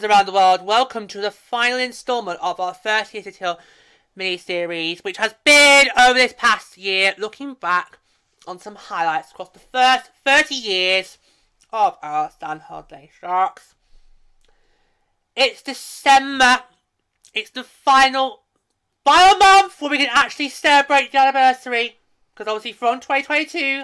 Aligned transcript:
around 0.00 0.24
the 0.24 0.32
world, 0.32 0.64
welcome 0.64 1.06
to 1.06 1.20
the 1.20 1.30
final 1.30 1.78
instalment 1.78 2.38
of 2.40 2.58
our 2.58 2.72
30th 2.72 3.26
Until 3.26 3.58
mini-series, 4.16 5.04
which 5.04 5.18
has 5.18 5.34
been 5.44 5.88
over 6.00 6.14
this 6.14 6.32
past 6.36 6.78
year, 6.78 7.14
looking 7.18 7.52
back 7.52 7.98
on 8.46 8.58
some 8.58 8.74
highlights 8.74 9.32
across 9.32 9.50
the 9.50 9.58
first 9.58 10.10
30 10.24 10.54
years 10.54 11.18
of 11.74 11.98
our 12.02 12.30
San 12.40 12.60
Jose 12.60 13.10
Sharks. 13.20 13.74
It's 15.36 15.62
December. 15.62 16.60
It's 17.34 17.50
the 17.50 17.62
final, 17.62 18.44
final 19.04 19.36
month 19.36 19.78
where 19.78 19.90
we 19.90 19.98
can 19.98 20.10
actually 20.10 20.48
celebrate 20.48 21.12
the 21.12 21.18
anniversary. 21.18 21.98
Because 22.34 22.50
obviously 22.50 22.72
from 22.72 22.98
2022, 23.00 23.82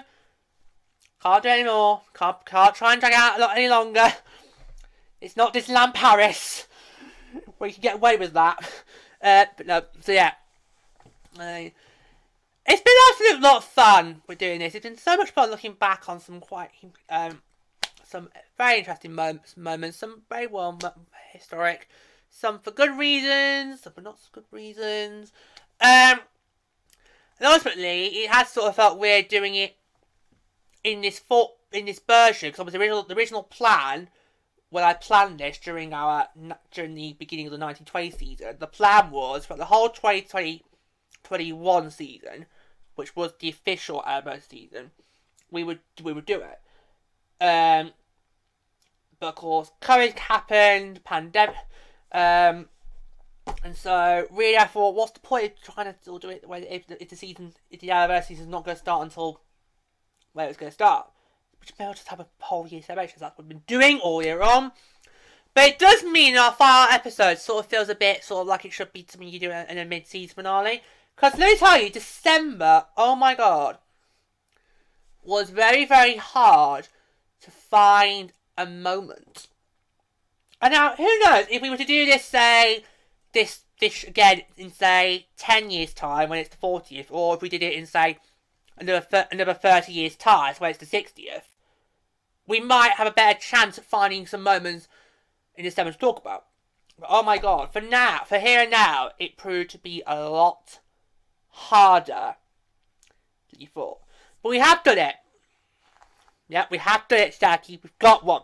can't 1.22 1.43
do 1.43 1.48
anymore. 1.50 2.00
Can't, 2.15 2.43
can't 2.47 2.75
try 2.75 2.93
and 2.93 3.00
drag 3.00 3.12
out 3.12 3.39
a 3.39 3.43
lot 3.43 3.59
any 3.59 3.69
longer. 3.69 4.15
It's 5.20 5.36
not 5.36 5.55
Disneyland 5.55 5.94
Paris. 5.94 6.66
where 7.58 7.69
you 7.69 7.74
can 7.74 7.83
get 7.83 7.97
away 7.97 8.16
with 8.16 8.33
that. 8.33 8.58
Uh, 9.20 9.47
but 9.56 9.66
no, 9.66 9.83
so 10.00 10.12
yeah. 10.12 10.33
Uh, 11.36 11.70
it's 12.66 12.83
been 12.83 12.94
absolute 13.10 13.42
lot 13.42 13.56
of 13.56 13.64
fun 13.64 14.22
with 14.28 14.38
doing 14.38 14.60
this. 14.60 14.77
It's 14.77 14.84
been 14.84 14.97
so 14.97 15.16
much 15.16 15.30
fun 15.30 15.50
looking 15.50 15.72
back 15.72 16.08
on 16.08 16.20
some 16.20 16.38
quite 16.38 16.70
um, 17.10 17.42
some 18.06 18.28
very 18.56 18.78
interesting 18.78 19.12
moments, 19.12 19.56
moments, 19.56 19.97
some 19.97 20.22
very 20.28 20.47
well 20.47 20.78
historic, 21.32 21.88
some 22.30 22.60
for 22.60 22.70
good 22.70 22.97
reasons, 22.97 23.80
some 23.80 23.92
for 23.92 24.03
not 24.03 24.20
so 24.20 24.28
good 24.30 24.44
reasons. 24.53 25.32
Um, 25.80 26.20
and 27.41 27.47
ultimately, 27.47 28.06
it 28.06 28.30
has 28.30 28.50
sort 28.50 28.69
of 28.69 28.77
felt 28.77 29.00
weird 29.00 29.27
doing 29.27 29.56
it 29.56 29.77
in 30.84 31.00
this 31.00 31.19
for, 31.19 31.55
in 31.72 31.86
this 31.86 31.98
version 31.98 32.50
because 32.50 32.72
the 32.72 32.78
original 32.78 33.03
the 33.03 33.16
original 33.16 33.42
plan 33.42 34.10
when 34.70 34.84
I 34.84 34.94
planned 34.94 35.41
this 35.41 35.58
during 35.58 35.92
our 35.92 36.28
during 36.72 36.94
the 36.94 37.14
beginning 37.14 37.47
of 37.47 37.52
the 37.52 37.58
1920 37.58 38.11
season, 38.11 38.56
the 38.58 38.66
plan 38.66 39.10
was 39.10 39.47
for 39.47 39.56
the 39.56 39.66
whole 39.66 39.88
2020 39.88 40.64
21 41.25 41.91
season, 41.91 42.47
which 42.94 43.14
was 43.16 43.33
the 43.38 43.48
official 43.48 44.02
Alamo 44.06 44.38
season, 44.38 44.91
we 45.50 45.64
would 45.64 45.80
we 46.02 46.12
would 46.12 46.27
do 46.27 46.42
it. 46.42 46.60
Um, 47.44 47.92
but 49.20 49.28
of 49.28 49.34
course, 49.36 49.70
COVID 49.80 50.19
happened, 50.19 51.05
pandemic, 51.05 51.56
um, 52.12 52.69
and 53.64 53.77
so 53.77 54.27
really 54.30 54.56
I 54.56 54.66
thought, 54.66 54.94
what's 54.94 55.12
the 55.12 55.20
point 55.20 55.44
of 55.44 55.75
trying 55.75 55.93
to 55.93 55.98
still 56.00 56.19
do 56.19 56.31
it 56.31 56.48
when 56.48 56.64
if, 56.64 56.84
if 57.00 57.09
the 57.09 57.16
season, 57.16 57.54
if 57.70 57.81
the 57.81 57.91
anniversary 57.91 58.37
season 58.37 58.44
is 58.47 58.50
not 58.50 58.64
going 58.64 58.76
to 58.76 58.81
start 58.81 59.03
until 59.03 59.41
where 60.32 60.48
it's 60.48 60.59
going 60.59 60.70
to 60.70 60.75
start? 60.75 61.09
May 61.79 61.93
just 61.93 62.09
have 62.09 62.21
a 62.21 62.27
whole 62.41 62.67
year 62.67 62.83
celebration. 62.83 63.17
That's 63.21 63.37
what 63.37 63.47
we've 63.47 63.49
been 63.49 63.62
doing 63.67 64.01
all 64.01 64.23
year 64.23 64.43
on. 64.43 64.73
But 65.55 65.71
it 65.71 65.79
does 65.79 66.05
mean 66.05 66.37
our 66.37 66.53
final 66.53 66.93
episode 66.93 67.39
sort 67.39 67.65
of 67.65 67.71
feels 67.71 67.89
a 67.89 67.95
bit 67.95 68.23
sort 68.23 68.43
of 68.43 68.47
like 68.47 68.65
it 68.65 68.73
should 68.73 68.93
be 68.93 69.05
something 69.09 69.29
you 69.29 69.41
do 69.41 69.51
in 69.51 69.79
a 69.79 69.84
mid-season 69.84 70.34
finale. 70.34 70.83
Because 71.17 71.39
let 71.39 71.51
me 71.51 71.56
tell 71.56 71.81
you, 71.81 71.91
December, 71.91 72.87
oh 72.97 73.17
my 73.17 73.34
god, 73.34 73.79
was 75.25 75.51
very, 75.51 75.84
very 75.84 76.17
hard 76.17 76.89
to 77.41 77.51
find 77.51 78.33
a 78.56 78.67
moment. 78.67 79.49
And 80.62 80.73
now, 80.73 80.95
who 80.95 81.19
knows, 81.25 81.47
if 81.50 81.62
we 81.62 81.71
were 81.71 81.77
to 81.77 81.85
do 81.85 82.06
this, 82.06 82.25
say, 82.25 82.85
this, 83.33 83.61
this 83.81 84.05
again 84.05 84.43
in, 84.56 84.73
say, 84.73 85.27
10 85.39 85.71
years' 85.71 85.95
time 85.95 86.29
when 86.29 86.39
it's 86.39 86.50
the 86.50 86.56
40th, 86.56 87.06
or 87.11 87.35
if 87.35 87.43
we 87.43 87.49
did 87.49 87.62
it 87.62 87.75
in, 87.75 87.87
say, 87.87 88.19
another, 88.77 89.27
another 89.31 89.55
30 89.55 89.93
years' 89.93 90.17
time 90.17 90.55
when 90.59 90.71
it's 90.71 90.79
the 90.79 90.87
60th, 90.87 91.43
we 92.48 92.59
might 92.59 92.92
have 92.92 93.06
a 93.06 93.12
better 93.12 93.38
chance 93.38 93.78
at 93.78 93.84
finding 93.84 94.26
some 94.26 94.42
moments 94.42 94.88
in 95.54 95.64
December 95.64 95.92
to 95.92 95.98
talk 95.98 96.19
about. 96.19 96.47
But 96.98 97.09
oh 97.10 97.22
my 97.22 97.38
god, 97.38 97.72
for 97.72 97.81
now, 97.81 98.22
for 98.26 98.38
here 98.38 98.62
and 98.62 98.70
now, 98.70 99.10
it 99.19 99.36
proved 99.36 99.70
to 99.70 99.78
be 99.78 100.03
a 100.06 100.28
lot 100.28 100.81
harder 101.50 102.37
than 103.50 103.60
you 103.60 103.69
thought. 103.69 103.98
But 104.42 104.48
we 104.48 104.58
have 104.58 104.82
done 104.82 104.98
it. 104.98 105.16
Yeah, 106.48 106.64
we 106.70 106.78
have 106.78 107.06
done 107.06 107.20
it, 107.20 107.34
Starkey. 107.34 107.78
We've 107.82 107.98
got 107.98 108.25
one. 108.25 108.42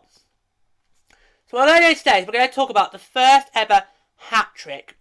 So 1.50 1.56
what 1.56 1.66
do 1.66 1.94
today 1.94 2.20
is 2.20 2.26
we're 2.26 2.34
going 2.34 2.48
to 2.48 2.54
talk 2.54 2.70
about 2.70 2.92
the 2.92 2.98
first 2.98 3.48
ever 3.54 3.84
hat 4.16 4.48
trick 4.54 4.96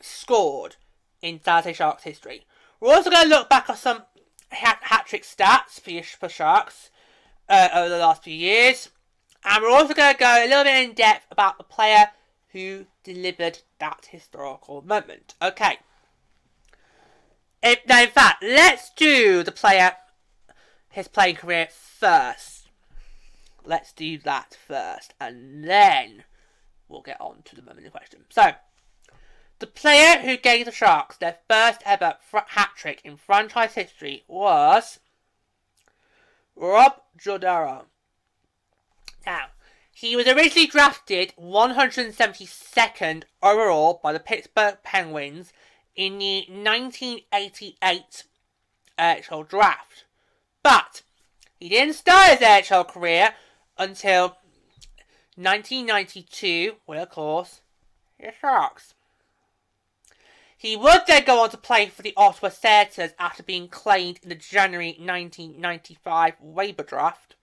scored 0.00 0.76
in 1.22 1.40
Jose 1.46 1.72
Sharks 1.72 2.02
history. 2.02 2.46
We're 2.80 2.94
also 2.94 3.10
going 3.10 3.28
to 3.28 3.28
look 3.28 3.48
back 3.48 3.70
at 3.70 3.78
some 3.78 4.02
hat 4.48 5.06
trick 5.06 5.22
stats 5.22 5.80
for, 5.80 6.02
for 6.18 6.28
Sharks 6.28 6.90
uh, 7.50 7.68
over 7.74 7.88
the 7.90 7.98
last 7.98 8.22
few 8.22 8.34
years. 8.34 8.88
And 9.44 9.62
we're 9.62 9.70
also 9.70 9.92
going 9.92 10.14
to 10.14 10.18
go 10.18 10.44
a 10.44 10.48
little 10.48 10.64
bit 10.64 10.88
in 10.88 10.94
depth 10.94 11.26
about 11.30 11.58
the 11.58 11.64
player 11.64 12.10
who 12.52 12.86
delivered 13.04 13.58
that 13.78 14.08
historical 14.10 14.82
moment. 14.82 15.34
Okay. 15.42 15.78
If, 17.62 17.80
now, 17.86 18.02
in 18.02 18.08
fact, 18.08 18.42
let's 18.42 18.90
do 18.90 19.42
the 19.42 19.52
player, 19.52 19.92
his 20.88 21.08
playing 21.08 21.36
career 21.36 21.68
first. 21.70 22.68
Let's 23.64 23.92
do 23.92 24.16
that 24.18 24.56
first, 24.66 25.12
and 25.20 25.64
then 25.64 26.24
we'll 26.88 27.02
get 27.02 27.20
on 27.20 27.42
to 27.44 27.54
the 27.54 27.62
moment 27.62 27.84
in 27.84 27.90
question. 27.90 28.24
So, 28.30 28.52
the 29.58 29.66
player 29.66 30.20
who 30.20 30.38
gave 30.38 30.64
the 30.64 30.72
Sharks 30.72 31.18
their 31.18 31.36
first 31.48 31.82
ever 31.84 32.16
hat 32.32 32.70
trick 32.74 33.02
in 33.04 33.18
franchise 33.18 33.74
history 33.74 34.24
was 34.26 34.98
Rob 36.60 37.00
Jordanaro. 37.18 37.84
Now, 39.24 39.46
he 39.92 40.14
was 40.14 40.26
originally 40.26 40.66
drafted 40.66 41.32
172nd 41.40 43.24
overall 43.42 43.98
by 44.02 44.12
the 44.12 44.20
Pittsburgh 44.20 44.76
Penguins 44.82 45.54
in 45.96 46.18
the 46.18 46.44
1988 46.48 48.24
NHL 48.98 49.40
uh, 49.40 49.42
draft. 49.42 50.04
But 50.62 51.02
he 51.58 51.70
didn't 51.70 51.94
start 51.94 52.38
his 52.38 52.40
NHL 52.40 52.86
career 52.86 53.34
until 53.78 54.36
1992, 55.36 56.76
when, 56.84 56.98
of 56.98 57.08
course, 57.08 57.62
the 58.18 58.32
Sharks. 58.38 58.94
He 60.60 60.76
would 60.76 61.06
then 61.06 61.24
go 61.24 61.42
on 61.42 61.48
to 61.50 61.56
play 61.56 61.86
for 61.86 62.02
the 62.02 62.12
Ottawa 62.18 62.50
Senators 62.50 63.12
after 63.18 63.42
being 63.42 63.66
claimed 63.66 64.20
in 64.22 64.28
the 64.28 64.34
January 64.34 64.88
1995 64.88 66.34
waiver 66.38 66.82
draft. 66.82 67.34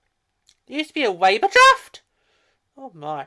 There 0.67 0.77
used 0.77 0.89
to 0.89 0.93
be 0.93 1.03
a 1.03 1.11
waiver 1.11 1.47
draft? 1.47 2.03
Oh 2.77 2.91
my. 2.93 3.21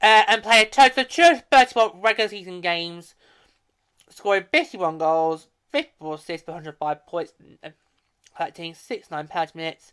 Uh, 0.00 0.22
and 0.28 0.44
play 0.44 0.62
a 0.62 0.66
total 0.66 1.02
of 1.02 1.08
231 1.08 2.00
regular 2.00 2.28
season 2.28 2.60
games 2.60 3.16
scoring 4.08 4.44
51 4.52 4.98
goals, 4.98 5.48
54 5.72 6.14
assists 6.14 6.44
for 6.44 6.52
105 6.52 7.06
points, 7.08 7.32
and 7.60 7.74
collecting 8.36 8.72
69 8.72 9.26
penalty 9.26 9.52
minutes. 9.56 9.92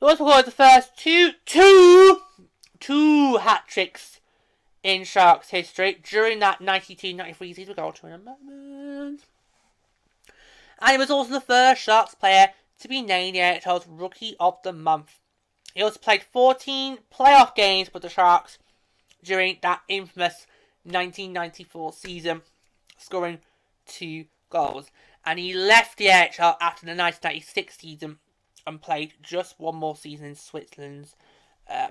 He 0.00 0.06
also 0.06 0.26
scored 0.26 0.46
the 0.46 0.52
first 0.52 0.96
two, 0.96 1.32
two, 1.44 2.22
two 2.80 3.36
hat 3.36 3.64
tricks 3.68 4.20
in 4.84 5.02
Sharks 5.02 5.48
history 5.48 5.98
during 6.08 6.38
that 6.40 6.60
92-93 6.60 7.38
season. 7.56 7.74
We'll 7.76 7.86
go 7.86 7.90
to 7.90 8.06
in 8.06 8.12
a 8.12 8.18
moment. 8.18 9.22
And 10.78 10.90
he 10.92 10.98
was 10.98 11.10
also 11.10 11.32
the 11.32 11.40
first 11.40 11.82
Sharks 11.82 12.14
player 12.14 12.48
to 12.80 12.88
be 12.88 13.00
named 13.00 13.34
the 13.34 13.40
NHL's 13.40 13.86
Rookie 13.88 14.36
of 14.38 14.58
the 14.62 14.72
Month. 14.72 15.18
He 15.74 15.82
also 15.82 15.98
played 15.98 16.22
14 16.22 16.98
playoff 17.12 17.54
games 17.54 17.92
with 17.92 18.02
the 18.02 18.08
Sharks 18.10 18.58
during 19.24 19.58
that 19.62 19.80
infamous 19.88 20.46
1994 20.84 21.92
season 21.94 22.42
scoring 22.98 23.38
two 23.86 24.26
goals. 24.50 24.90
And 25.24 25.38
he 25.38 25.54
left 25.54 25.96
the 25.96 26.06
NHL 26.06 26.56
after 26.60 26.84
the 26.84 26.94
1996 26.94 27.78
season 27.78 28.18
and 28.66 28.82
played 28.82 29.14
just 29.22 29.58
one 29.58 29.76
more 29.76 29.96
season 29.96 30.26
in 30.26 30.34
Switzerland's 30.34 31.16
uh, 31.68 31.88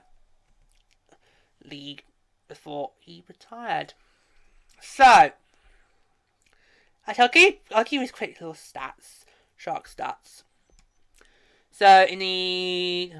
league 1.65 2.03
before 2.47 2.91
he 2.99 3.23
retired. 3.27 3.93
So, 4.81 5.31
I'll 7.07 7.29
give 7.29 7.55
I'll 7.73 7.83
give 7.83 7.93
you 7.93 8.01
his 8.01 8.11
quick 8.11 8.39
little 8.39 8.53
stats, 8.53 9.25
shark 9.57 9.87
stats. 9.87 10.43
So 11.71 12.05
in 12.07 12.19
the 12.19 13.11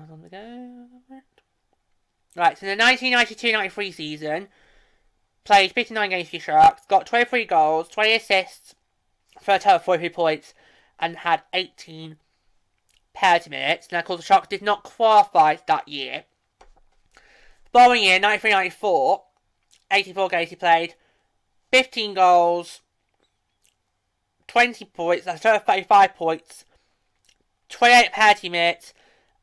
right, 2.36 2.58
so 2.58 2.68
in 2.68 2.78
the 2.78 2.84
1992-93 2.84 3.94
season, 3.94 4.48
Played 5.44 5.74
59 5.74 6.10
games 6.10 6.30
for 6.30 6.38
the 6.38 6.40
Sharks, 6.40 6.86
got 6.88 7.06
23 7.06 7.44
goals, 7.46 7.90
20 7.90 8.16
assists 8.16 8.76
for 9.42 9.56
a 9.56 9.60
total 9.60 9.76
of 9.76 9.84
43 9.84 10.10
points, 10.10 10.54
and 11.00 11.18
had 11.18 11.44
18 11.52 12.16
penalty 13.14 13.50
minutes. 13.50 13.92
Now, 13.92 14.00
of 14.00 14.06
course, 14.06 14.22
the 14.22 14.26
Sharks 14.26 14.48
did 14.48 14.62
not 14.62 14.84
qualify 14.84 15.58
that 15.68 15.88
year. 15.88 16.24
Following 17.74 18.04
year, 18.04 18.20
93-94, 18.20 19.22
84 19.92 20.30
games 20.30 20.50
he 20.52 20.56
played, 20.56 20.94
15 21.72 22.14
goals, 22.14 22.82
20 24.48 24.86
points, 24.86 25.26
that's 25.26 25.44
of 25.44 25.66
35 25.66 26.16
points, 26.16 26.66
28 27.70 28.12
penalty 28.12 28.50
minutes, 28.50 28.94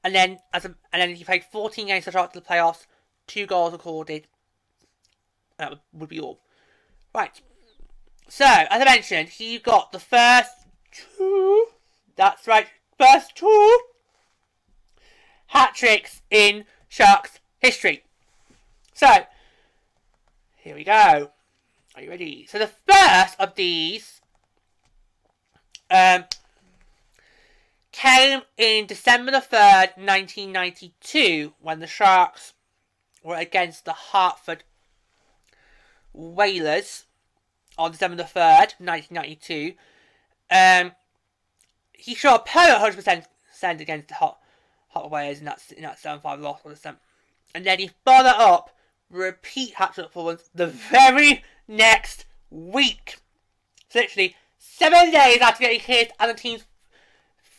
and 0.05 0.15
then 0.15 0.39
as 0.55 0.65
a, 0.65 0.77
and 0.93 1.03
then 1.03 1.17
he 1.17 1.25
played 1.25 1.43
14 1.43 1.89
games 1.89 2.05
for 2.05 2.13
the 2.13 2.27
to 2.29 2.39
the 2.39 2.47
playoffs, 2.47 2.87
two 3.27 3.47
goals 3.47 3.73
recorded, 3.73 4.29
That 5.59 5.81
would 5.93 6.09
be 6.09 6.21
all. 6.21 6.41
Right. 7.13 7.41
So, 8.29 8.45
as 8.45 8.81
I 8.81 8.85
mentioned, 8.85 9.31
he 9.31 9.59
got 9.59 9.91
the 9.91 9.99
first 9.99 10.53
two. 10.93 11.67
That's 12.15 12.47
right, 12.47 12.69
first 12.97 13.35
two 13.35 13.81
hat 15.49 15.75
tricks 15.75 16.23
in 16.31 16.65
Sharks 16.89 17.41
history. 17.59 18.05
So, 19.01 19.25
here 20.57 20.75
we 20.75 20.85
go. 20.85 21.31
Are 21.97 22.03
you 22.03 22.11
ready? 22.11 22.47
So 22.47 22.59
the 22.59 22.67
first 22.67 23.35
of 23.41 23.55
these 23.55 24.21
um, 25.91 26.25
came 27.93 28.43
in 28.59 28.85
December 28.85 29.31
the 29.31 29.39
3rd, 29.39 29.97
1992, 29.97 31.55
when 31.63 31.81
the 31.81 31.87
Sharks 31.87 32.53
were 33.25 33.37
against 33.37 33.87
the 33.87 33.95
Hartford 33.95 34.65
Whalers 36.13 37.07
on 37.79 37.93
December 37.93 38.19
the 38.19 38.25
3rd, 38.25 38.75
1992. 38.81 39.77
Um, 40.51 40.93
he 41.95 42.15
shot 42.15 42.43
a 42.43 42.51
per 42.51 42.91
100% 42.91 43.25
send 43.51 43.81
against 43.81 44.09
the 44.09 44.17
Hot, 44.17 44.39
Hot 44.89 45.11
Whalers 45.11 45.39
in 45.39 45.47
that, 45.47 45.63
in 45.75 45.85
that 45.85 45.99
7 45.99 46.21
5 46.21 46.41
loss. 46.41 46.61
And 47.55 47.65
then 47.65 47.79
he 47.79 47.91
followed 48.05 48.27
up 48.27 48.77
repeat 49.11 49.75
hat 49.75 49.95
trick 49.95 50.07
performance 50.07 50.51
the 50.55 50.67
very 50.67 51.45
next 51.67 52.25
week. 52.51 53.17
So 53.89 54.01
literally 54.01 54.37
seven 54.59 55.11
days 55.11 55.39
after 55.41 55.63
getting 55.63 55.81
his 55.81 56.09
and 56.19 56.31
the 56.31 56.35
team's 56.35 56.65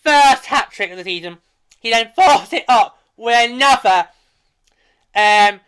first 0.03 0.45
hat 0.45 0.71
trick 0.71 0.91
of 0.91 0.97
the 0.97 1.03
season, 1.03 1.37
he 1.79 1.89
then 1.89 2.11
follows 2.15 2.53
it 2.53 2.65
up 2.67 2.99
with 3.17 3.51
another 3.51 4.07
um, 5.15 5.59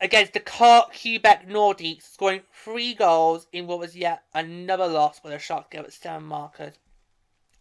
against 0.00 0.32
the 0.32 0.40
Quebec 0.40 1.48
Nordiques, 1.48 2.02
scoring 2.02 2.42
three 2.52 2.94
goals 2.94 3.46
in 3.52 3.66
what 3.66 3.78
was 3.78 3.96
yet 3.96 4.22
another 4.34 4.86
loss 4.86 5.18
where 5.18 5.32
the 5.32 5.38
Sharks 5.38 5.68
gave 5.70 5.84
it 5.84 5.92
seven 5.92 6.24
markers. 6.24 6.74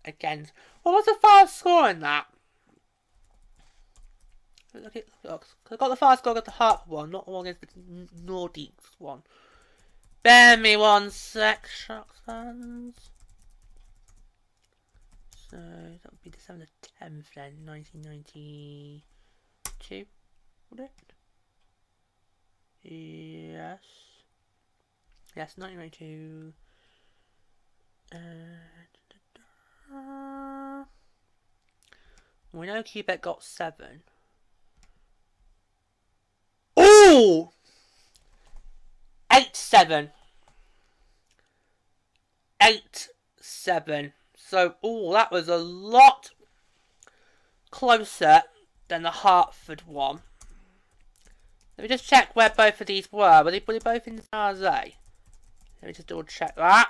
Again, 0.06 0.48
what 0.84 0.94
was 0.94 1.06
the 1.06 1.18
fast 1.22 1.60
score 1.60 1.90
in 1.90 2.00
that? 2.02 2.28
Look 4.74 4.96
at 4.96 5.06
look, 5.24 5.46
I 5.72 5.76
got 5.76 5.88
the 5.90 5.96
fast 5.96 6.24
goal 6.24 6.36
got 6.36 6.46
the 6.46 6.52
Hartford 6.52 6.90
one, 6.90 7.10
not 7.10 7.26
the 7.26 7.32
one 7.32 7.48
against 7.48 7.62
the 7.62 7.68
Nordiques 8.26 8.92
one. 9.00 9.24
Bear 10.22 10.58
me 10.58 10.76
one 10.76 11.10
sec, 11.10 11.68
Sharks 11.68 12.20
fans. 12.26 12.96
So 15.50 15.58
that 15.58 16.12
would 16.12 16.22
be 16.22 16.30
December 16.30 16.68
tenth 17.00 17.30
then, 17.34 17.64
nineteen 17.66 18.02
ninety 18.02 19.04
two, 19.80 20.06
would 20.70 20.82
it? 20.82 21.14
Yes. 22.84 23.80
Yes, 25.36 25.58
nineteen 25.58 25.80
ninety 25.80 25.98
two. 25.98 26.54
Uh, 28.14 28.24
we 32.52 32.68
know 32.68 32.84
Quebec 32.84 33.22
got 33.22 33.44
seven. 33.44 34.04
Ooh! 37.18 37.50
8 39.34 39.56
7. 39.56 40.12
8 42.62 43.10
7. 43.42 44.14
So, 44.36 44.76
oh, 44.84 45.14
that 45.14 45.32
was 45.32 45.50
a 45.50 45.58
lot 45.58 46.30
closer 47.72 48.44
than 48.88 49.02
the 49.02 49.12
Hartford 49.12 49.82
one. 49.88 50.22
Let 51.78 51.84
me 51.84 51.88
just 51.90 52.08
check 52.08 52.36
where 52.36 52.50
both 52.50 52.82
of 52.82 52.88
these 52.88 53.12
were. 53.12 53.44
Were 53.44 53.52
they, 53.52 53.64
were 53.66 53.74
they 53.74 53.80
both 53.80 54.08
in 54.08 54.22
San 54.22 54.56
Jose? 54.56 54.96
Let 55.82 55.88
me 55.88 55.94
just 55.94 56.08
double 56.08 56.24
check 56.24 56.56
that. 56.56 56.90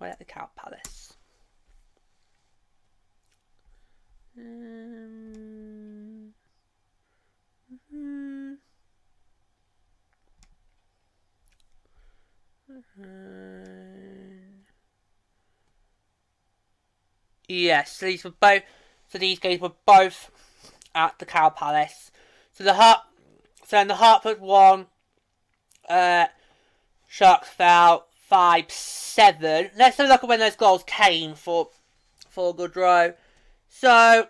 We're 0.00 0.06
at 0.06 0.18
the 0.18 0.24
Cow 0.24 0.48
Palace. 0.56 1.07
Um. 4.38 4.88
Yes, 17.48 17.98
these 17.98 18.24
were 18.24 18.30
both. 18.30 18.62
So 19.08 19.18
these 19.18 19.38
guys 19.38 19.58
were 19.60 19.72
both 19.86 20.30
at 20.94 21.18
the 21.18 21.24
Cow 21.24 21.48
Palace. 21.48 22.10
So 22.52 22.62
the 22.62 22.74
Hart, 22.74 23.00
so 23.66 23.78
in 23.78 23.88
the 23.88 23.94
Hartford 23.96 24.40
one, 24.40 24.86
uh, 25.88 26.26
Sharks 27.08 27.48
fell 27.48 28.06
five 28.12 28.70
seven. 28.70 29.70
Let's 29.76 29.96
have 29.96 30.06
a 30.06 30.08
look 30.10 30.22
at 30.22 30.28
when 30.28 30.40
those 30.40 30.56
goals 30.56 30.84
came 30.86 31.34
for 31.34 31.70
for 32.28 32.54
Gaudreau. 32.54 33.14
So, 33.68 34.28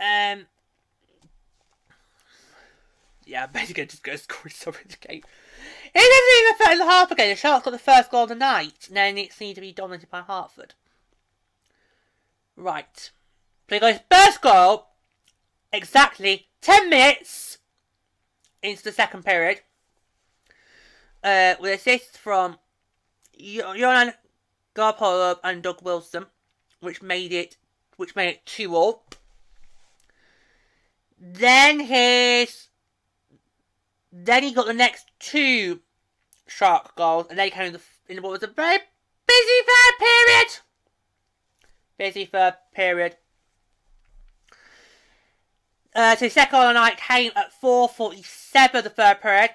um, 0.00 0.46
yeah, 3.24 3.46
basically 3.52 3.86
just 3.86 4.02
go 4.02 4.16
score 4.16 4.50
so 4.50 4.70
the 4.70 4.96
game. 5.06 5.22
Even 5.94 6.78
the 6.78 6.84
half 6.84 7.10
again. 7.10 7.30
The 7.30 7.36
Sharks 7.36 7.64
got 7.64 7.70
the 7.70 7.78
first 7.78 8.10
goal 8.10 8.24
of 8.24 8.28
the 8.28 8.34
night, 8.34 8.86
and 8.88 8.96
then 8.96 9.18
it 9.18 9.32
seemed 9.32 9.54
to 9.56 9.60
be 9.60 9.72
dominated 9.72 10.10
by 10.10 10.20
Hartford. 10.20 10.74
Right. 12.56 13.10
Play 13.66 13.78
goes 13.78 14.00
first 14.10 14.40
goal 14.40 14.88
exactly 15.72 16.48
10 16.60 16.90
minutes 16.90 17.58
into 18.62 18.82
the 18.82 18.92
second 18.92 19.24
period. 19.24 19.60
Uh, 21.22 21.54
with 21.60 21.80
assists 21.80 22.16
from 22.16 22.58
Johan 23.36 24.14
Garpenlov 24.74 25.38
and 25.42 25.62
Doug 25.62 25.82
Wilson 25.82 26.26
which 26.80 27.02
made 27.02 27.32
it 27.32 27.56
which 27.96 28.14
made 28.14 28.28
it 28.28 28.46
two 28.46 28.76
all. 28.76 29.04
Then 31.20 31.80
his 31.80 32.68
then 34.12 34.42
he 34.42 34.52
got 34.52 34.66
the 34.66 34.72
next 34.72 35.06
two 35.18 35.80
shark 36.46 36.94
goals, 36.96 37.26
and 37.28 37.38
they 37.38 37.50
came 37.50 37.66
in, 37.66 37.72
the, 37.74 37.80
in 38.08 38.22
what 38.22 38.32
was 38.32 38.42
a 38.42 38.46
very 38.46 38.78
busy 39.26 39.60
third 39.66 39.98
period. 39.98 40.58
Busy 41.98 42.24
third 42.24 42.54
period. 42.74 43.16
Uh, 45.94 46.16
so 46.16 46.28
second 46.28 46.58
of 46.60 46.68
the 46.68 46.72
night 46.74 46.96
came 46.96 47.32
at 47.34 47.52
4.47 47.60 48.82
the 48.82 48.90
third 48.90 49.20
period. 49.20 49.50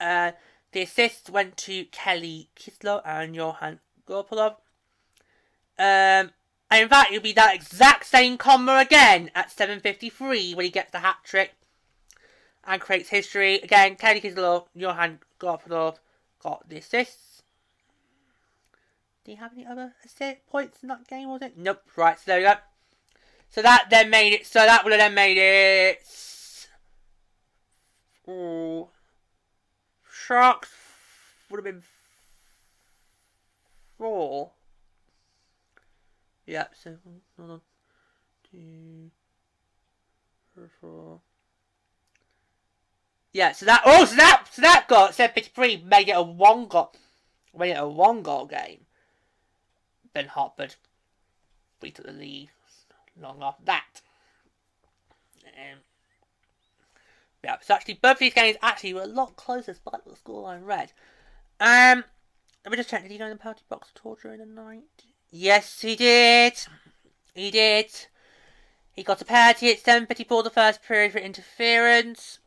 Uh, 0.00 0.32
the 0.72 0.82
assists 0.82 1.28
went 1.30 1.56
to 1.58 1.84
Kelly 1.86 2.50
Kisio 2.56 3.02
and 3.04 3.34
Johan 3.34 3.80
Garpenlov. 4.06 4.56
Um, 5.78 6.30
and 6.70 6.82
in 6.82 6.88
fact, 6.88 7.10
it'll 7.10 7.22
be 7.22 7.32
that 7.32 7.54
exact 7.54 8.06
same 8.06 8.36
combo 8.36 8.78
again 8.78 9.30
at 9.34 9.50
7.53 9.50 10.54
when 10.54 10.64
he 10.64 10.70
gets 10.70 10.90
the 10.90 10.98
hat 10.98 11.18
trick 11.24 11.54
and 12.64 12.80
creates 12.80 13.08
history. 13.08 13.56
Again, 13.56 13.96
Kenny 13.96 14.20
Kisio, 14.20 14.66
Johan 14.74 15.20
Garpenlov 15.40 15.96
got 16.42 16.68
the 16.68 16.76
assists. 16.76 17.42
Do 19.24 19.32
you 19.32 19.38
have 19.38 19.52
any 19.52 19.66
other 19.66 19.94
assist 20.04 20.46
points 20.46 20.82
in 20.82 20.88
that 20.88 21.08
game, 21.08 21.28
was 21.28 21.42
it? 21.42 21.56
Nope. 21.56 21.82
Right, 21.96 22.18
so 22.18 22.22
there 22.26 22.38
we 22.38 22.44
go. 22.44 22.54
So 23.50 23.62
that 23.62 23.88
then 23.90 24.10
made 24.10 24.34
it, 24.34 24.46
so 24.46 24.60
that 24.60 24.84
would 24.84 24.92
have 24.92 25.00
then 25.00 25.14
made 25.14 25.38
it... 25.38 26.02
Ooh. 28.28 28.88
Sharks 30.10 30.70
would 31.48 31.56
have 31.58 31.64
been 31.64 31.82
four. 33.96 34.50
Yeah, 36.48 36.64
so 36.72 36.96
hold 37.36 37.50
on. 37.50 37.60
Two, 38.50 39.10
three, 40.54 40.68
four. 40.80 41.20
Yeah, 43.34 43.52
so 43.52 43.66
that 43.66 43.82
oh 43.84 44.06
so 44.06 44.16
that 44.16 44.44
so 44.50 44.62
that 44.62 44.86
got 44.88 45.14
seven 45.14 45.34
fifty 45.34 45.50
three 45.54 45.76
made 45.76 46.08
it 46.08 46.12
a 46.12 46.22
one 46.22 46.66
goal 46.66 46.94
made 47.56 47.72
it 47.72 47.78
a 47.78 47.86
one 47.86 48.22
goal 48.22 48.46
game. 48.46 48.86
Ben 50.14 50.28
Hartford 50.28 50.76
we 51.82 51.90
took 51.90 52.06
the 52.06 52.12
lead 52.12 52.48
long 53.20 53.42
after 53.42 53.64
that. 53.66 54.00
Um, 55.44 55.80
yeah, 57.44 57.56
so 57.60 57.74
actually 57.74 57.98
both 58.00 58.12
of 58.12 58.18
these 58.20 58.32
games 58.32 58.56
actually 58.62 58.94
were 58.94 59.02
a 59.02 59.06
lot 59.06 59.36
closer 59.36 59.72
despite 59.72 60.02
the 60.06 60.12
scoreline 60.12 60.64
read. 60.64 60.92
Um 61.60 62.04
let 62.64 62.70
me 62.70 62.78
just 62.78 62.88
check, 62.88 63.02
did 63.02 63.12
he 63.12 63.18
go 63.18 63.24
in 63.26 63.32
the 63.32 63.36
penalty 63.36 63.64
box 63.68 63.90
at 63.94 64.00
all 64.02 64.16
during 64.20 64.38
the 64.38 64.46
night? 64.46 65.04
Yes, 65.30 65.80
he 65.80 65.94
did. 65.96 66.54
He 67.34 67.50
did. 67.50 67.90
He 68.92 69.02
got 69.02 69.22
a 69.22 69.24
penalty 69.24 69.70
at 69.70 69.82
7.54 69.82 70.44
the 70.44 70.50
first 70.50 70.82
period 70.82 71.12
for 71.12 71.18
interference. 71.18 72.38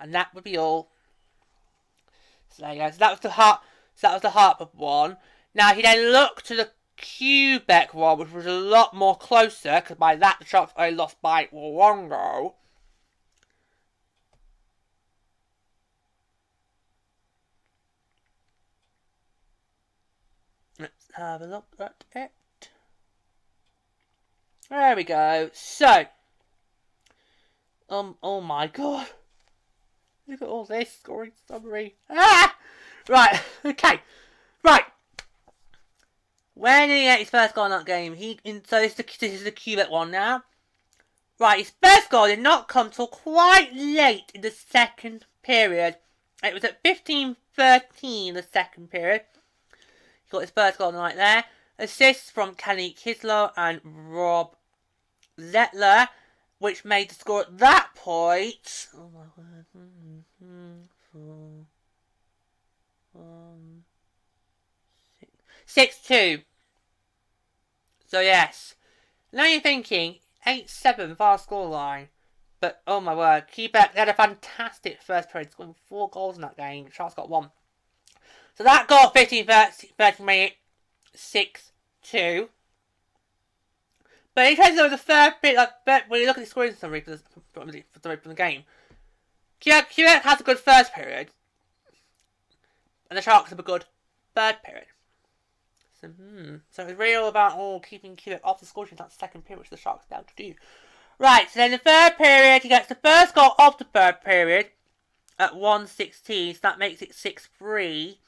And 0.00 0.14
that 0.14 0.34
would 0.34 0.44
be 0.44 0.56
all. 0.56 0.90
So 2.48 2.62
there 2.62 2.72
you 2.72 2.78
go. 2.80 2.90
So 2.90 2.96
that 2.98 3.10
was 3.10 3.20
the 3.20 3.30
heart. 3.30 3.60
So 3.94 4.06
that 4.06 4.14
was 4.14 4.22
the 4.22 4.30
Hartford 4.30 4.68
one. 4.72 5.18
Now 5.54 5.74
he 5.74 5.82
then 5.82 6.10
looked 6.10 6.46
to 6.46 6.56
the 6.56 6.70
Quebec 6.96 7.94
one, 7.94 8.18
which 8.18 8.32
was 8.32 8.46
a 8.46 8.52
lot 8.52 8.94
more 8.94 9.16
closer, 9.16 9.80
because 9.80 9.96
by 9.96 10.16
that 10.16 10.38
the 10.40 10.46
Sharks 10.46 10.72
only 10.76 10.94
lost 10.94 11.20
by 11.20 11.44
goal. 11.44 12.56
Let's 20.80 21.08
have 21.12 21.42
a 21.42 21.46
look 21.46 21.66
at 21.78 22.04
it. 22.14 22.70
There 24.70 24.96
we 24.96 25.04
go. 25.04 25.50
So, 25.52 26.06
um, 27.90 28.16
oh 28.22 28.40
my 28.40 28.66
god. 28.66 29.08
Look 30.26 30.40
at 30.40 30.48
all 30.48 30.64
this 30.64 30.90
scoring 30.92 31.32
summary. 31.46 31.96
Ah! 32.08 32.56
Right, 33.08 33.42
okay. 33.64 34.00
Right. 34.62 34.84
When 36.54 36.88
did 36.88 36.96
he 36.96 37.02
get 37.02 37.18
his 37.18 37.30
first 37.30 37.54
goal 37.54 37.66
in 37.66 37.72
that 37.72 37.84
game? 37.84 38.14
He 38.14 38.38
in, 38.42 38.62
so 38.64 38.80
this 38.80 38.92
is, 38.92 38.96
the, 38.96 39.02
this 39.02 39.32
is 39.34 39.44
the 39.44 39.50
Quebec 39.50 39.90
one 39.90 40.10
now. 40.10 40.44
Right, 41.38 41.58
his 41.58 41.72
first 41.82 42.08
goal 42.08 42.26
did 42.26 42.38
not 42.38 42.68
come 42.68 42.90
till 42.90 43.06
quite 43.06 43.74
late 43.74 44.30
in 44.34 44.40
the 44.40 44.50
second 44.50 45.26
period. 45.42 45.96
It 46.42 46.54
was 46.54 46.64
at 46.64 46.82
15-13 46.82 47.36
the 48.34 48.44
second 48.50 48.90
period. 48.90 49.22
He 50.30 50.36
got 50.36 50.42
his 50.42 50.50
first 50.50 50.78
goal 50.78 50.92
right 50.92 51.16
there. 51.16 51.44
Assists 51.76 52.30
from 52.30 52.54
Kenny 52.54 52.94
Kisio 52.94 53.50
and 53.56 53.80
Rob 53.82 54.54
Zettler, 55.36 56.06
which 56.58 56.84
made 56.84 57.10
the 57.10 57.16
score 57.16 57.40
at 57.40 57.58
that 57.58 57.88
point. 57.96 58.86
Oh 58.96 59.10
my 59.12 59.24
word. 59.36 59.66
Six 65.66 65.98
two. 66.02 66.42
So 68.06 68.20
yes. 68.20 68.76
Now 69.32 69.46
you're 69.46 69.60
thinking 69.60 70.16
eight 70.46 70.70
seven 70.70 71.16
fast 71.16 71.44
score 71.44 71.66
line. 71.66 72.08
But 72.60 72.82
oh 72.86 73.00
my 73.00 73.14
word, 73.16 73.46
Quebec 73.52 73.96
had 73.96 74.08
a 74.08 74.14
fantastic 74.14 75.02
first 75.02 75.30
period, 75.30 75.50
scoring 75.50 75.74
four 75.88 76.08
goals 76.08 76.36
in 76.36 76.42
that 76.42 76.56
game. 76.56 76.88
Charles 76.92 77.14
got 77.14 77.30
one. 77.30 77.50
So 78.56 78.64
that 78.64 78.88
goal 78.88 79.10
15 79.10 79.46
30, 79.46 79.88
30 79.98 80.22
minute 80.22 80.52
6 81.14 81.72
2. 82.02 82.48
But 84.34 84.46
in 84.46 84.56
terms 84.56 84.78
of 84.80 84.90
the 84.90 84.98
third 84.98 85.34
bit, 85.42 85.56
like 85.56 86.08
when 86.08 86.20
you 86.20 86.26
look 86.26 86.38
at 86.38 86.44
the 86.44 86.50
scoring 86.50 86.74
summary 86.74 87.00
for 87.00 87.10
the, 87.10 87.18
for 87.52 87.64
the, 87.66 88.16
for 88.16 88.28
the, 88.28 88.34
game, 88.34 88.64
Quebec 89.60 89.92
has 90.22 90.40
a 90.40 90.44
good 90.44 90.58
first 90.58 90.94
period, 90.94 91.28
and 93.08 93.18
the 93.18 93.22
Sharks 93.22 93.50
have 93.50 93.58
a 93.58 93.64
good 93.64 93.84
third 94.34 94.62
period. 94.62 94.86
So, 96.00 96.08
hmm. 96.08 96.56
So 96.70 96.84
it's 96.84 96.98
really 96.98 97.16
all 97.16 97.28
about 97.28 97.52
oh, 97.56 97.80
keeping 97.80 98.16
Quebec 98.16 98.40
off 98.44 98.60
the 98.60 98.66
score 98.66 98.86
sheet 98.86 98.98
that 98.98 99.12
second 99.12 99.44
period, 99.44 99.60
which 99.60 99.70
the 99.70 99.76
Sharks 99.76 100.06
are 100.10 100.18
able 100.18 100.28
to 100.34 100.42
do. 100.42 100.54
Right, 101.18 101.50
so 101.50 101.58
then 101.58 101.72
the 101.72 101.78
third 101.78 102.16
period, 102.16 102.62
he 102.62 102.68
gets 102.68 102.88
the 102.88 102.94
first 102.94 103.34
goal 103.34 103.52
of 103.58 103.76
the 103.76 103.84
third 103.84 104.22
period 104.22 104.68
at 105.38 105.54
116, 105.54 106.54
so 106.54 106.60
that 106.62 106.78
makes 106.78 107.02
it 107.02 107.14
6 107.14 107.48
3. 107.58 108.18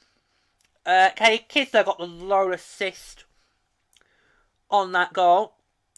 Uh, 0.84 1.10
Kenny 1.14 1.44
got 1.72 1.98
the 1.98 2.06
low 2.06 2.50
assist 2.50 3.24
on 4.70 4.92
that 4.92 5.12
goal. 5.12 5.54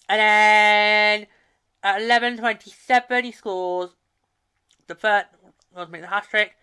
And 0.08 0.20
then 0.20 1.26
at 1.82 2.00
11.27, 2.00 3.24
he 3.24 3.32
scores 3.32 3.90
the 4.86 4.94
third, 4.94 5.26
well, 5.74 5.86
make 5.86 6.02
the 6.02 6.08
hat 6.08 6.26
trick. 6.28 6.56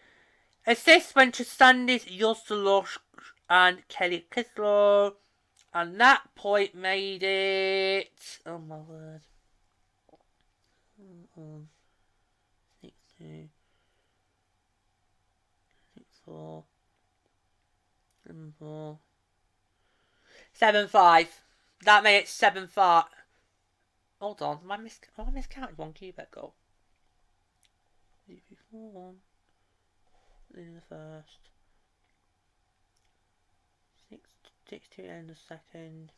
Assist 0.68 1.16
went 1.16 1.34
to 1.36 1.44
Sandis 1.44 2.06
Ozolinsh 2.06 2.98
and 3.50 3.88
Kelly 3.88 4.28
Kisio. 4.32 5.13
And 5.74 6.00
that 6.00 6.24
point 6.36 6.75
made 6.75 7.24
it. 7.24 8.40
Oh 8.46 8.60
my 8.60 8.78
word. 8.78 9.22
Six, 12.82 12.94
two, 13.18 13.48
six, 15.96 16.06
four, 16.25 16.66
seven, 18.32 18.54
four, 18.58 19.00
seven, 20.54 20.88
five. 20.88 21.28
That 21.84 22.04
made 22.04 22.20
it 22.20 22.28
seven, 22.30 22.68
five. 22.68 23.06
Hold 24.22 24.42
on, 24.42 24.60
am 24.64 24.72
I, 24.72 24.78
mis- 24.78 25.00
am 25.18 25.26
I 25.28 25.32
miscounted 25.32 25.78
one 25.78 25.94
Quebec 25.94 26.32
goal? 26.32 26.54
Three, 28.26 28.42
four, 28.72 28.92
one. 28.92 29.16
In 30.56 30.76
the 30.76 30.82
first. 30.82 31.40
Six, 34.10 34.30
six, 34.70 34.88
two, 34.96 35.04
in 35.04 35.28
the 35.28 35.36
second. 35.36 36.12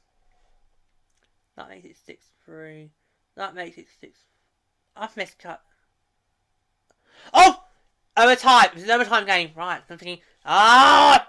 That 1.55 1.69
makes 1.69 1.85
it 1.85 1.97
six, 2.05 2.25
three. 2.45 2.91
That 3.35 3.55
makes 3.55 3.77
it 3.77 3.87
six. 3.99 4.19
I've 4.95 5.15
miscut. 5.15 5.59
Oh! 7.33 7.63
Overtime! 8.15 8.69
It's 8.73 8.83
an 8.83 8.91
overtime 8.91 9.25
game. 9.25 9.51
Right, 9.55 9.81
I'm 9.89 9.97
thinking, 9.97 10.19
ah! 10.45 11.27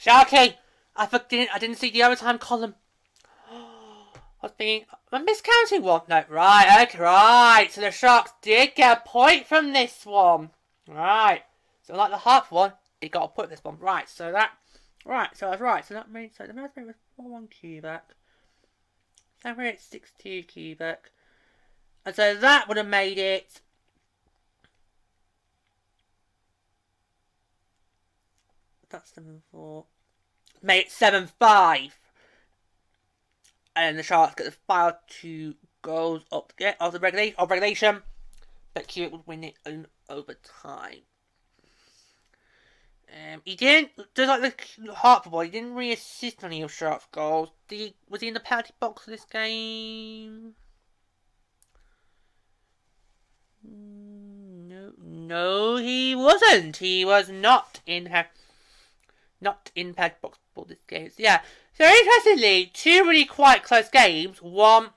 Sharky! 0.00 0.54
I 0.96 1.06
didn't, 1.28 1.54
I 1.54 1.58
didn't 1.58 1.76
see 1.76 1.90
the 1.90 2.02
overtime 2.02 2.38
column. 2.38 2.74
I 3.50 4.06
was 4.42 4.52
thinking, 4.52 4.86
am 5.12 5.26
I 5.26 5.32
miscounting 5.32 5.82
one? 5.82 6.02
No, 6.08 6.24
right, 6.28 6.86
okay, 6.88 6.98
right. 6.98 7.68
So 7.70 7.80
the 7.80 7.90
Sharks 7.90 8.32
did 8.42 8.74
get 8.74 8.98
a 8.98 9.08
point 9.08 9.46
from 9.46 9.72
this 9.72 10.04
one. 10.04 10.50
Right. 10.88 11.42
So 11.82 11.96
like 11.96 12.10
the 12.10 12.18
half 12.18 12.50
one, 12.50 12.72
it 13.00 13.10
got 13.10 13.24
a 13.24 13.28
point 13.28 13.50
this 13.50 13.64
one. 13.64 13.78
Right, 13.78 14.08
so 14.08 14.32
that, 14.32 14.52
right, 15.04 15.36
so 15.36 15.50
was 15.50 15.60
right. 15.60 15.84
So 15.84 15.94
that 15.94 16.10
means, 16.10 16.32
so 16.36 16.46
the 16.46 16.52
first 16.52 16.76
was 16.76 16.94
4-1 17.20 17.48
Quebec. 17.60 18.04
Second 19.42 19.58
rate 19.62 19.80
6-2 19.80 20.52
Quebec. 20.52 21.10
And 22.04 22.14
so 22.14 22.34
that 22.34 22.68
would 22.68 22.76
have 22.76 22.86
made 22.86 23.18
it 23.18 23.60
that's 28.90 29.14
seven 29.14 29.42
four. 29.50 29.86
Made 30.62 30.86
it 30.86 30.90
seven 30.90 31.28
five 31.38 31.98
and 33.78 33.96
the 33.98 34.02
Sharks 34.02 34.34
get 34.34 34.44
the 34.44 34.56
final 34.66 34.98
two 35.08 35.54
goals 35.82 36.24
up 36.32 36.48
to 36.48 36.54
get 36.56 36.76
of 36.80 36.92
the 36.92 36.98
regulation 36.98 37.36
of 37.38 37.50
regulation, 37.50 38.02
but 38.74 38.90
Hewitt 38.90 39.12
would 39.12 39.26
win 39.26 39.44
it 39.44 39.54
in 39.64 39.86
overtime. 40.08 41.02
Um, 43.10 43.40
he 43.44 43.54
didn't 43.54 43.90
just 44.14 44.28
like 44.28 44.76
the 44.78 44.94
Hartford 44.94 45.32
boy. 45.32 45.44
He 45.44 45.50
didn't 45.50 45.74
really 45.74 45.92
assist 45.92 46.44
any 46.44 46.60
of 46.60 46.72
Sharks' 46.72 47.06
goals. 47.12 47.50
Did 47.68 47.78
he, 47.78 47.94
was 48.08 48.20
he 48.20 48.28
in 48.28 48.34
the 48.34 48.40
penalty 48.40 48.74
box 48.80 49.04
for 49.04 49.10
this 49.10 49.24
game? 49.24 50.54
No, 53.62 54.92
no, 55.00 55.76
he 55.76 56.14
wasn't. 56.14 56.78
He 56.78 57.04
was 57.04 57.30
not 57.30 57.80
in 57.86 58.06
her, 58.06 58.26
not 59.40 59.70
in 59.74 59.94
penalty 59.94 60.16
box 60.20 60.38
for 60.54 60.64
this 60.64 60.78
game. 60.86 61.10
So, 61.10 61.16
yeah, 61.18 61.40
so 61.72 61.84
interestingly, 61.84 62.70
two 62.72 63.04
really 63.04 63.24
quite 63.24 63.62
close 63.62 63.88
games. 63.88 64.42
One 64.42 64.90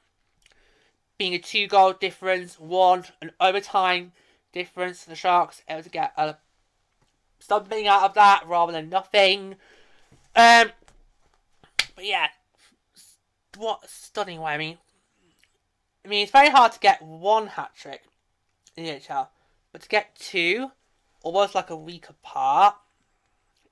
being 1.18 1.36
a 1.36 1.40
two 1.40 1.68
goal 1.68 1.94
difference, 1.94 2.60
one 2.60 3.06
an 3.22 3.32
overtime 3.40 4.14
difference. 4.54 5.04
The 5.06 5.16
Sharks 5.16 5.62
able 5.70 5.84
to 5.84 5.90
get 5.90 6.14
something 7.40 7.88
out 7.88 8.04
of 8.04 8.14
that 8.16 8.44
rather 8.48 8.72
than 8.72 8.90
nothing. 8.90 9.56
Um, 10.36 10.72
but 11.96 12.06
yeah, 12.06 12.28
what 13.58 13.88
stunning 13.90 14.40
way. 14.40 14.54
I 14.54 14.58
mean, 14.58 14.78
I 16.06 16.08
mean 16.08 16.24
it's 16.24 16.32
very 16.32 16.50
hard 16.50 16.72
to 16.72 16.80
get 16.80 17.02
one 17.02 17.48
hat 17.48 17.72
trick 17.76 18.04
in 18.76 18.86
the 18.86 18.92
NHL, 18.92 19.28
but 19.72 19.82
to 19.82 19.90
get 19.90 20.16
two, 20.16 20.72
almost 21.22 21.54
like 21.54 21.70
a 21.70 21.76
week 21.76 22.10
apart, 22.10 22.76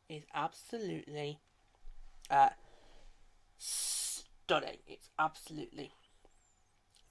is 0.10 0.24
absolutely 0.34 1.40
uh, 2.30 2.50
stunning. 3.58 4.78
It's 4.88 5.10
absolutely 5.18 5.92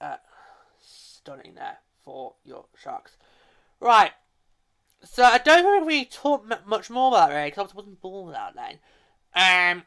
uh, 0.00 0.16
stunning 0.80 1.54
there 1.54 1.78
for 2.04 2.34
your 2.44 2.66
Sharks. 2.76 3.16
Right. 3.80 4.12
So 5.04 5.22
I 5.22 5.38
don't 5.38 5.62
think 5.62 5.86
we 5.86 6.04
talked 6.04 6.52
much 6.66 6.90
more 6.90 7.08
about 7.08 7.28
that 7.28 7.34
really 7.34 7.50
because 7.50 7.70
I 7.72 7.76
wasn't 7.76 8.00
born 8.00 8.26
without 8.26 8.54
then. 8.56 8.78
Um, 9.34 9.84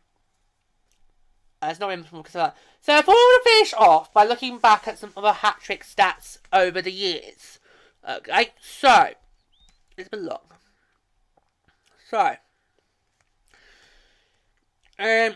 there's 1.62 1.80
not 1.80 1.90
really 1.90 2.02
much 2.02 2.12
more 2.12 2.24
to 2.24 2.34
that. 2.34 2.58
So 2.80 2.96
I 2.96 3.02
thought 3.02 3.14
we 3.14 3.38
would 3.38 3.44
finish 3.44 3.74
off 3.74 4.14
by 4.14 4.24
looking 4.24 4.58
back 4.58 4.88
at 4.88 4.98
some 4.98 5.12
other 5.18 5.34
hat 5.34 5.58
trick 5.62 5.84
stats 5.84 6.38
over 6.54 6.82
the 6.82 6.92
years. 6.92 7.60
Okay, 8.10 8.50
so 8.62 9.10
it's 9.98 10.10
been 10.10 10.26
long. 10.26 10.40
So, 12.10 12.36
um, 15.00 15.36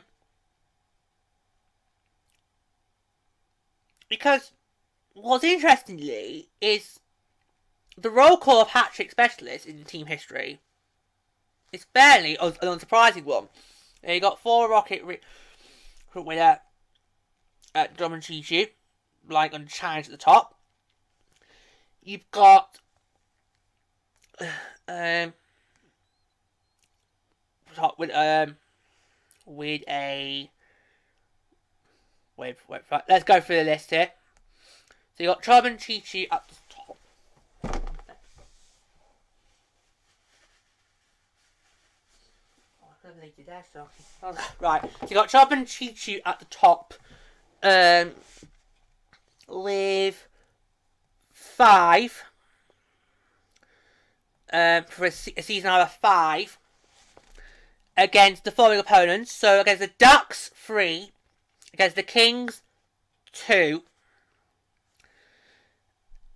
because 4.09 4.51
what's 5.13 5.43
interestingly 5.43 6.49
is 6.61 6.99
the 7.97 8.09
roll 8.09 8.37
call 8.37 8.61
of 8.61 8.69
hat 8.69 8.91
trick 8.93 9.11
specialists 9.11 9.65
in 9.65 9.83
team 9.83 10.05
history 10.07 10.59
is 11.71 11.85
fairly 11.93 12.37
an 12.37 12.51
unsurprising 12.51 13.23
one. 13.23 13.47
You 14.07 14.19
got 14.19 14.39
four 14.39 14.69
Rocket 14.69 15.03
winner 16.15 16.59
uh, 17.73 17.87
drum 17.95 18.13
and 18.13 18.23
Cheechoo, 18.23 18.69
like 19.29 19.53
on 19.53 19.67
challenge 19.67 20.05
at 20.05 20.11
the 20.11 20.17
top. 20.17 20.59
You've 22.03 22.29
got 22.31 22.79
um 24.87 25.33
top 27.75 27.99
with 27.99 28.11
um 28.13 28.55
with 29.45 29.83
a 29.87 30.49
wait 32.37 32.57
wait 32.67 32.81
right, 32.91 33.03
let's 33.07 33.23
go 33.23 33.39
through 33.39 33.57
the 33.57 33.63
list 33.63 33.91
here. 33.91 34.11
So 35.17 35.23
you 35.23 35.29
got 35.29 35.43
Chub 35.43 35.65
and 35.65 35.79
Chi 35.79 36.01
Chi 36.11 36.27
up 36.31 36.47
the 36.47 36.55
top. 36.69 36.97
Right, 44.59 44.81
so 44.81 45.07
you 45.09 45.15
got 45.15 45.29
Chub 45.29 45.51
and 45.51 45.67
Chi 45.67 45.93
Chi 45.93 46.21
at 46.25 46.39
the 46.39 46.45
top. 46.45 46.93
Um 47.63 48.11
with 49.47 50.27
five. 51.31 52.23
Um, 54.53 54.83
for 54.85 55.05
a, 55.05 55.11
se- 55.11 55.33
a 55.37 55.41
season 55.41 55.69
out 55.69 55.81
of 55.81 55.91
five 55.91 56.59
against 57.97 58.43
the 58.43 58.51
following 58.51 58.79
opponents. 58.79 59.31
So 59.31 59.61
against 59.61 59.81
the 59.81 59.91
Ducks, 59.97 60.51
three. 60.55 61.11
Against 61.73 61.97
the 61.97 62.03
Kings, 62.03 62.61
two. 63.33 63.83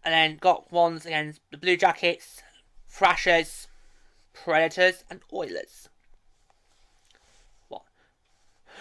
And 0.03 0.13
then 0.13 0.37
got 0.37 0.71
ones 0.71 1.05
against 1.05 1.39
the 1.49 1.57
Blue 1.57 1.77
Jackets, 1.77 2.41
Thrashers, 2.89 3.67
Predators, 4.33 5.05
and 5.09 5.21
Oilers. 5.31 5.87
What? 7.69 7.83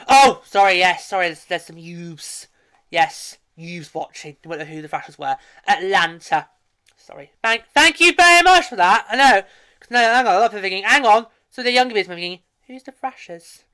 Oh, 0.09 0.43
sorry, 0.45 0.79
yes, 0.79 1.07
sorry, 1.07 1.27
there's, 1.27 1.45
there's 1.45 1.65
some 1.65 1.79
youths. 1.79 2.49
Yes, 2.91 3.39
youths 3.57 3.95
watching. 3.95 4.37
You 4.43 4.51
won't 4.51 4.61
know 4.61 4.67
who 4.67 4.83
the 4.83 4.89
Thrashers 4.89 5.19
were. 5.19 5.37
Atlanta. 5.67 6.49
Sorry. 6.97 7.31
Thank, 7.43 7.65
thank 7.73 8.01
you 8.01 8.15
very 8.15 8.43
much 8.43 8.67
for 8.67 8.77
that. 8.77 9.07
I 9.09 9.17
know. 9.17 9.43
'Cause 9.79 9.91
no, 9.91 9.99
hang 9.99 10.27
on, 10.27 10.35
a 10.35 10.39
lot 10.39 10.47
of 10.47 10.51
people 10.51 10.63
thinking, 10.63 10.83
hang 10.83 11.07
on. 11.07 11.27
So 11.51 11.63
the 11.63 11.71
younger 11.71 11.95
people 11.95 12.13
are 12.13 12.17
thinking, 12.17 12.41
who's 12.69 12.83
the 12.85 12.93
Thrashers? 12.93 13.65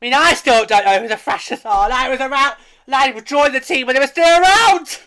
I 0.00 0.04
mean, 0.04 0.14
I 0.14 0.34
still 0.34 0.64
don't 0.64 0.84
know 0.84 1.00
who 1.00 1.08
the 1.08 1.16
Thrashers 1.16 1.64
are. 1.64 1.88
Like, 1.88 2.10
was 2.10 2.20
around. 2.20 2.54
Like, 2.86 3.14
would 3.14 3.26
join 3.26 3.52
the 3.52 3.60
team 3.60 3.86
when 3.86 3.94
they 3.94 4.00
were 4.00 4.06
still 4.06 4.24
around. 4.24 5.00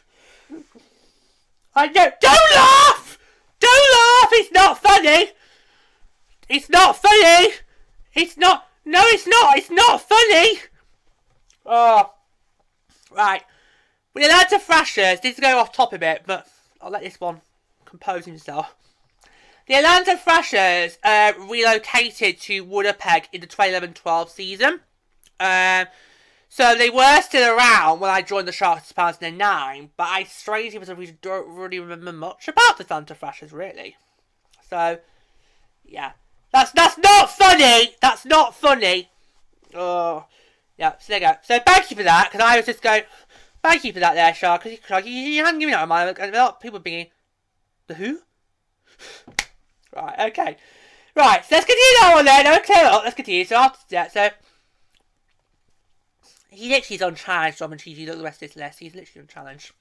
I 1.73 1.87
know. 1.87 2.11
Don't 2.21 2.55
laugh! 2.55 3.17
Don't 3.59 3.71
laugh! 3.71 4.29
It's 4.33 4.51
not 4.51 4.77
funny! 4.77 5.31
It's 6.49 6.69
not 6.69 6.97
funny! 6.97 7.53
It's 8.13 8.37
not. 8.37 8.67
No, 8.85 9.01
it's 9.05 9.27
not! 9.27 9.57
It's 9.57 9.69
not 9.69 10.01
funny! 10.01 10.59
Oh. 11.65 12.13
Right. 13.11 13.43
With 14.13 14.23
the 14.23 14.29
Atlanta 14.29 14.59
Thrashers, 14.59 15.21
this 15.21 15.35
is 15.35 15.39
going 15.39 15.55
off 15.55 15.71
top 15.71 15.93
a 15.93 15.97
bit, 15.97 16.23
but 16.27 16.47
I'll 16.81 16.91
let 16.91 17.03
this 17.03 17.19
one 17.19 17.41
compose 17.85 18.25
himself. 18.25 18.75
The 19.71 19.77
Atlanta 19.77 20.17
Thrashers 20.17 20.97
uh, 21.01 21.31
relocated 21.49 22.41
to 22.41 22.59
Winnipeg 22.65 23.29
in 23.31 23.39
the 23.39 23.47
2011-12 23.47 24.29
season. 24.29 24.81
Um, 25.39 25.85
so 26.49 26.75
they 26.75 26.89
were 26.89 27.21
still 27.21 27.55
around 27.55 28.01
when 28.01 28.11
I 28.11 28.21
joined 28.21 28.49
the 28.49 28.51
Sharks 28.51 28.91
in 28.91 28.95
2009, 28.95 29.91
but 29.95 30.09
I 30.09 30.25
strangely 30.25 30.77
was 30.77 30.89
really 30.89 31.15
don't 31.21 31.47
really 31.47 31.79
remember 31.79 32.11
much 32.11 32.49
about 32.49 32.75
the 32.75 32.83
Atlanta 32.83 33.15
Thrashers, 33.15 33.53
really. 33.53 33.95
So, 34.69 34.99
yeah. 35.85 36.11
That's 36.51 36.73
that's 36.73 36.97
not 36.97 37.29
funny! 37.29 37.95
That's 38.01 38.25
not 38.25 38.53
funny! 38.53 39.09
Oh, 39.73 40.25
yeah, 40.77 40.95
so 40.99 41.13
there 41.13 41.21
you 41.21 41.27
go. 41.27 41.33
So 41.43 41.59
thank 41.65 41.89
you 41.89 41.95
for 41.95 42.03
that, 42.03 42.29
because 42.29 42.45
I 42.45 42.57
was 42.57 42.65
just 42.65 42.81
going, 42.81 43.03
thank 43.63 43.85
you 43.85 43.93
for 43.93 44.01
that 44.01 44.15
there, 44.15 44.35
Shark, 44.35 44.65
because 44.65 45.05
you, 45.05 45.13
you 45.13 45.45
hadn't 45.45 45.61
given 45.61 45.71
that 45.71 45.89
a 45.89 46.21
and 46.21 46.35
a 46.35 46.37
lot 46.37 46.55
of 46.55 46.59
people 46.59 46.79
being, 46.79 47.07
the 47.87 47.93
who? 47.93 48.19
Right, 49.95 50.31
okay. 50.31 50.57
Right, 51.15 51.43
so 51.43 51.55
let's 51.55 51.65
continue 51.65 52.15
one 52.15 52.25
then. 52.25 52.59
Okay, 52.59 52.83
well, 52.83 53.01
let's 53.03 53.15
continue. 53.15 53.43
So 53.43 53.57
after 53.57 53.85
that, 53.89 54.13
so 54.13 54.29
he 56.49 56.69
literally 56.69 56.95
is 56.95 57.01
on 57.01 57.15
challenge, 57.15 57.57
Dom 57.57 57.71
and 57.71 57.81
Cheesy. 57.81 58.05
Look 58.05 58.13
at 58.13 58.17
the 58.19 58.23
rest 58.23 58.41
of 58.41 58.49
this 58.49 58.55
list. 58.55 58.79
He's 58.79 58.95
literally 58.95 59.21
on 59.21 59.27
challenge. 59.27 59.73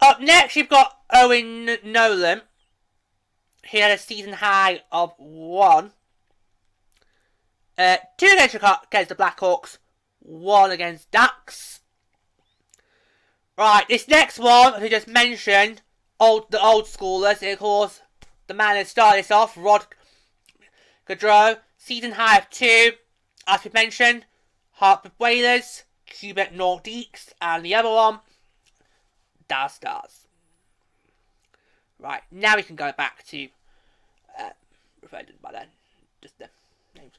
Up 0.00 0.20
next, 0.20 0.56
you've 0.56 0.68
got 0.68 0.98
Owen 1.12 1.76
Nolan. 1.84 2.42
He 3.64 3.78
had 3.78 3.90
a 3.90 3.98
season 3.98 4.34
high 4.34 4.82
of 4.90 5.12
one. 5.18 5.92
Uh, 7.76 7.98
two 8.16 8.26
against, 8.26 8.54
against 8.54 9.08
the 9.08 9.14
Blackhawks, 9.14 9.78
one 10.18 10.70
against 10.70 11.10
Ducks. 11.10 11.80
Right, 13.56 13.86
this 13.88 14.08
next 14.08 14.38
one, 14.38 14.74
as 14.74 14.90
just 14.90 15.06
mentioned, 15.06 15.82
old 16.18 16.50
the 16.50 16.60
old 16.60 16.86
schoolers, 16.86 17.52
of 17.52 17.58
course, 17.58 18.00
the 18.50 18.54
man 18.54 18.74
that 18.74 18.88
started 18.88 19.20
this 19.20 19.30
off, 19.30 19.56
Rod 19.56 19.86
Gaudreau, 21.08 21.58
season 21.78 22.10
high 22.10 22.38
of 22.38 22.50
two, 22.50 22.94
as 23.46 23.62
we 23.62 23.70
mentioned, 23.72 24.24
Hartford 24.72 25.12
Whalers, 25.20 25.84
Quebec 26.18 26.52
Nordiques, 26.52 27.28
and 27.40 27.64
the 27.64 27.76
other 27.76 27.88
one, 27.88 28.18
Dallas 29.46 29.74
Stars. 29.74 30.26
Right, 32.00 32.22
now 32.32 32.56
we 32.56 32.64
can 32.64 32.74
go 32.74 32.90
back 32.90 33.24
to, 33.28 33.46
uh, 34.36 34.50
referred 35.00 35.32
by 35.40 35.52
then, 35.52 35.66
just 36.20 36.36
the 36.40 36.48
names. 36.96 37.12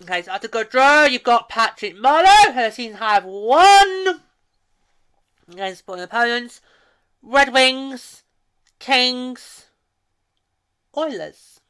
Okay, 0.00 0.22
so 0.22 0.32
after 0.32 0.48
Gaudreau, 0.48 1.10
you've 1.10 1.22
got 1.22 1.50
Patrick 1.50 1.96
had 2.02 2.56
a 2.56 2.72
season 2.72 2.96
high 2.96 3.18
of 3.18 3.24
one 3.26 4.22
against 5.52 5.80
supporting 5.80 6.04
opponents, 6.04 6.62
Red 7.22 7.52
Wings, 7.52 8.22
Kings, 8.78 9.66
Oilers. 10.96 11.60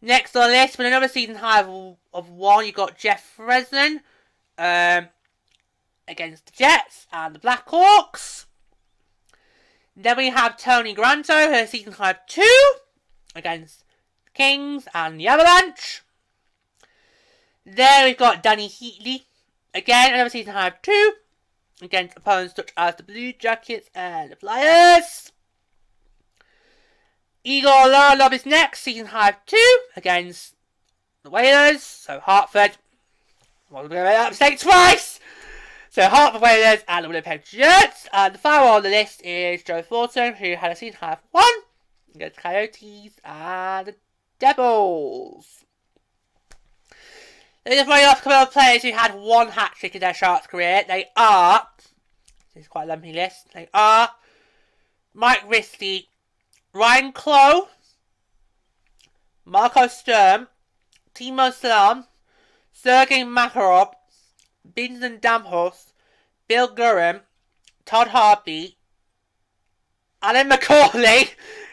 Next 0.00 0.36
on 0.36 0.48
the 0.48 0.56
list, 0.56 0.78
with 0.78 0.86
another 0.86 1.08
season 1.08 1.36
high 1.36 1.62
of, 1.62 1.96
of 2.14 2.30
one, 2.30 2.64
you 2.64 2.72
got 2.72 2.96
Jeff 2.96 3.36
Friesen 3.36 4.00
um, 4.56 5.08
against 6.06 6.46
the 6.46 6.52
Jets 6.52 7.06
and 7.12 7.34
the 7.34 7.40
Blackhawks. 7.40 8.46
Then 9.96 10.16
we 10.16 10.30
have 10.30 10.56
Tony 10.56 10.94
Granato, 10.94 11.52
her 11.52 11.66
season 11.66 11.94
high 11.94 12.12
of 12.12 12.18
two 12.28 12.72
against 13.34 13.80
the 14.24 14.30
Kings 14.32 14.86
and 14.94 15.18
the 15.18 15.26
Avalanche. 15.26 16.02
Then 17.66 18.04
we've 18.04 18.16
got 18.16 18.42
Dany 18.42 18.68
Heatley, 18.68 19.24
again 19.74 20.14
another 20.14 20.30
season 20.30 20.52
high 20.52 20.68
of 20.68 20.80
two 20.80 21.12
against 21.82 22.16
opponents 22.16 22.54
such 22.54 22.72
as 22.76 22.94
the 22.94 23.02
Blue 23.02 23.32
Jackets 23.32 23.90
and 23.94 24.30
the 24.30 24.36
Flyers. 24.36 25.32
Igor 27.44 27.70
Larionov 27.70 28.32
is 28.32 28.46
next, 28.46 28.80
season 28.80 29.06
high 29.06 29.36
two 29.46 29.78
against 29.96 30.54
the 31.22 31.30
Whalers. 31.30 31.82
So 31.82 32.20
Hartford. 32.20 32.72
We're 33.70 33.88
going 33.88 34.32
to 34.32 34.36
make 34.40 34.58
twice. 34.58 35.20
So 35.90 36.08
Hartford 36.08 36.42
Whalers 36.42 36.84
and 36.88 37.04
the 37.04 37.08
Winnipeg 37.08 37.44
Jets. 37.44 38.08
And 38.12 38.34
the 38.34 38.38
final 38.38 38.68
on 38.68 38.82
the 38.82 38.88
list 38.88 39.22
is 39.24 39.62
Joe 39.62 39.82
Thornton, 39.82 40.34
who 40.34 40.56
had 40.56 40.72
a 40.72 40.76
season 40.76 40.98
high 41.00 41.18
one 41.30 41.44
against 42.14 42.38
Coyotes 42.38 43.12
and 43.24 43.88
the 43.88 43.94
Devils. 44.38 45.64
There's 47.64 47.86
very 47.86 48.04
off 48.04 48.22
couple 48.22 48.32
of 48.32 48.50
players 48.50 48.82
who 48.82 48.92
had 48.92 49.14
one 49.14 49.48
hat 49.48 49.74
trick 49.78 49.94
in 49.94 50.00
their 50.00 50.14
Sharks 50.14 50.46
career. 50.46 50.84
They 50.88 51.06
are, 51.16 51.68
this 52.54 52.62
is 52.62 52.68
quite 52.68 52.84
a 52.84 52.86
lumpy 52.86 53.12
list, 53.12 53.52
they 53.52 53.68
are 53.74 54.10
Mike 55.12 55.42
Ricci, 55.46 56.08
Ryan 56.78 57.10
Clowe, 57.10 57.68
Marco 59.44 59.88
Sturm, 59.88 60.46
Teemu 61.12 61.50
Selanne, 61.50 62.06
Sergei 62.70 63.24
Makarov, 63.24 63.94
Vincent 64.76 65.20
Damphousse, 65.20 65.92
Bill 66.46 66.68
Guerin, 66.68 67.22
Todd 67.84 68.08
Harvey, 68.08 68.76
Alyn 70.22 70.48
McCauley, 70.48 71.30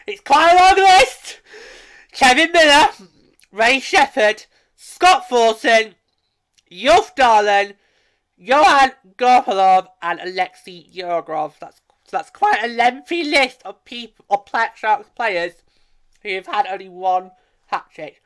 it's 0.08 0.22
quite 0.22 0.52
a 0.52 0.56
long 0.56 0.84
list, 0.84 1.40
Kevin 2.10 2.50
Miller, 2.50 2.88
Ray 3.52 3.78
Sheppard, 3.78 4.46
Scott 4.74 5.28
Thornton, 5.28 5.94
Ulf 6.72 7.14
Dahlen, 7.14 7.74
Johan 8.36 8.90
Garpenlov, 9.16 9.86
and 10.02 10.18
Alexei 10.18 10.84
Yegorov. 10.92 11.60
That's 11.60 11.80
so 12.06 12.16
that's 12.16 12.30
quite 12.30 12.62
a 12.62 12.68
lengthy 12.68 13.24
list 13.24 13.62
of 13.64 13.84
people 13.84 14.24
of 14.30 14.44
Black 14.50 14.76
Sharks 14.76 15.10
players 15.14 15.54
who 16.22 16.34
have 16.34 16.46
had 16.46 16.66
only 16.66 16.88
one 16.88 17.32
hat 17.66 17.86
trick. 17.92 18.22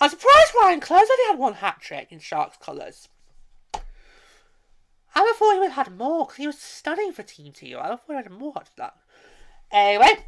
I'm 0.00 0.08
surprised 0.08 0.52
Ryan 0.62 0.80
Close 0.80 1.06
only 1.10 1.30
had 1.30 1.38
one 1.38 1.54
hat 1.54 1.80
trick 1.80 2.08
in 2.10 2.18
Sharks 2.18 2.56
colours. 2.56 3.08
I 5.14 5.34
thought 5.36 5.52
he 5.52 5.58
would 5.58 5.72
have 5.72 5.86
had 5.86 5.98
more 5.98 6.24
because 6.24 6.36
he 6.36 6.46
was 6.46 6.58
stunning 6.58 7.12
for 7.12 7.22
Team 7.22 7.52
TU. 7.52 7.76
I 7.78 7.88
thought 7.88 8.00
he 8.08 8.14
had 8.14 8.30
more 8.30 8.54
after 8.56 8.72
that. 8.78 8.94
Anyway, 9.70 10.24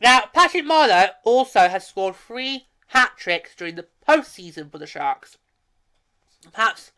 now 0.00 0.22
Patrick 0.32 0.64
Marleau 0.64 1.10
also 1.24 1.68
has 1.68 1.86
scored 1.86 2.16
three 2.16 2.66
hat 2.88 3.12
tricks 3.18 3.54
during 3.54 3.74
the 3.74 3.88
postseason 4.08 4.70
for 4.70 4.78
the 4.78 4.86
Sharks. 4.86 5.36
Perhaps 6.52 6.92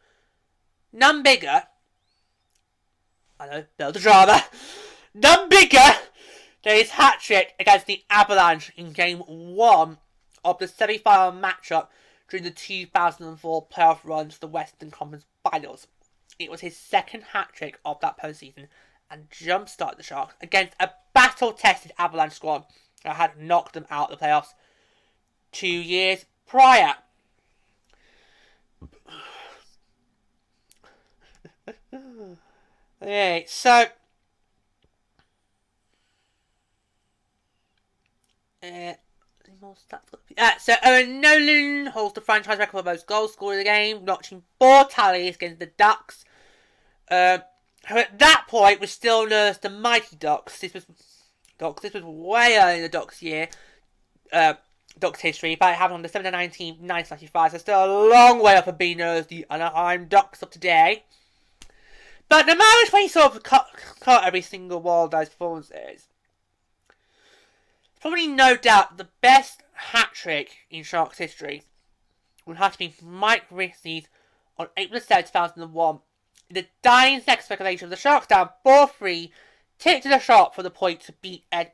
none 0.93 1.23
bigger. 1.23 1.65
I 3.41 3.47
know, 3.47 3.65
build 3.77 3.95
the 3.95 4.01
drama. 4.01 4.45
None 5.15 5.49
bigger 5.49 5.79
than 6.65 6.77
his 6.77 6.91
hat 6.91 7.21
trick 7.21 7.55
against 7.61 7.87
the 7.87 8.03
Avalanche 8.11 8.73
in 8.77 8.93
Game 8.93 9.21
One 9.21 9.99
of 10.45 10.59
the 10.59 10.67
semi-final 10.67 11.41
matchup 11.41 11.87
during 12.29 12.43
the 12.43 12.51
2004 12.51 13.69
playoff 13.69 14.01
run 14.03 14.31
to 14.31 14.41
the 14.41 14.49
Western 14.49 14.91
Conference 14.91 15.25
Finals. 15.49 15.87
It 16.39 16.51
was 16.51 16.63
his 16.63 16.77
second 16.77 17.23
hat 17.33 17.51
trick 17.53 17.79
of 17.85 18.01
that 18.01 18.19
postseason 18.19 18.67
and 19.09 19.31
jumpstarted 19.31 19.99
the 19.99 20.03
Sharks 20.03 20.35
against 20.41 20.75
a 20.81 20.91
battle-tested 21.13 21.93
Avalanche 21.97 22.33
squad 22.33 22.65
that 23.05 23.15
had 23.17 23.39
knocked 23.39 23.75
them 23.75 23.87
out 23.91 24.11
of 24.11 24.19
the 24.19 24.25
playoffs 24.25 24.55
two 25.53 25.69
years 25.69 26.25
prior. 26.47 26.95
okay, 33.03 33.45
so 33.47 33.85
uh, 38.65 38.95
uh, 40.39 40.51
so 40.59 40.75
Owen 40.85 41.21
Nolan 41.21 41.87
holds 41.87 42.15
the 42.15 42.21
franchise 42.21 42.59
record 42.59 42.79
for 42.79 42.83
most 42.83 43.07
goals 43.07 43.33
scored 43.33 43.55
in 43.55 43.59
the 43.59 43.65
game, 43.65 44.05
notching 44.05 44.43
four 44.59 44.85
tallies 44.85 45.37
against 45.37 45.61
the 45.61 45.67
Ducks. 45.67 46.25
Um, 47.11 47.41
who 47.89 47.99
at 47.99 48.19
that 48.19 48.47
point 48.49 48.81
was 48.81 48.91
still 48.91 49.29
known 49.29 49.51
as 49.51 49.59
the 49.59 49.71
Mighty 49.71 50.17
Ducks. 50.17 50.59
This 50.59 50.75
was 50.75 50.87
Ducks. 51.59 51.83
This 51.83 51.95
was 51.95 52.05
way 52.05 52.57
early 52.59 52.77
in 52.77 52.83
the 52.83 52.89
Ducks 52.89 53.23
year, 53.23 53.49
uh, 54.33 54.55
Ducks 54.99 55.21
history. 55.21 55.55
But 55.55 55.73
it 55.73 55.77
happened 55.77 55.97
on 55.97 56.03
December 56.03 56.31
19, 56.31 56.75
1995. 56.75 57.53
So 57.53 57.59
still 57.59 57.85
a 57.85 58.09
long 58.11 58.43
way 58.43 58.57
up 58.57 58.67
of 58.67 58.79
being 58.79 58.99
known 58.99 59.19
as 59.19 59.27
the 59.27 59.47
Anaheim 59.51 60.07
Ducks 60.07 60.43
of 60.43 60.51
today. 60.51 61.05
But 62.29 62.47
no 62.47 62.55
matter 62.55 62.79
which 62.83 62.93
way 62.93 63.03
you 63.03 63.09
sort 63.09 63.37
of 63.37 63.43
cut, 63.43 63.69
cut 64.01 64.25
every 64.25 64.41
single 64.41 64.81
one 64.81 65.05
of 65.05 65.11
those 65.11 65.29
performances, 65.29 66.09
probably 68.05 68.27
no 68.27 68.55
doubt 68.55 68.99
the 68.99 69.09
best 69.23 69.63
hat 69.73 70.11
trick 70.13 70.59
in 70.69 70.83
Sharks 70.83 71.17
history 71.17 71.63
would 72.45 72.59
have 72.59 72.73
to 72.73 72.79
be 72.79 72.95
Mike 73.03 73.49
Ricci's 73.49 74.09
on 74.59 74.67
April 74.77 75.01
7, 75.01 75.25
2001. 75.25 76.01
In 76.51 76.55
the 76.55 76.67
dying 76.83 77.23
sex 77.23 77.47
speculation, 77.47 77.89
the 77.89 77.97
Sharks 77.97 78.27
down 78.27 78.51
4 78.63 78.89
3, 78.89 79.33
tipped 79.79 80.03
to 80.03 80.11
the 80.11 80.19
shot 80.19 80.55
for 80.55 80.63
the 80.63 80.71
point 80.71 81.01
to 81.01 81.15
beat 81.23 81.45
Ed 81.51 81.73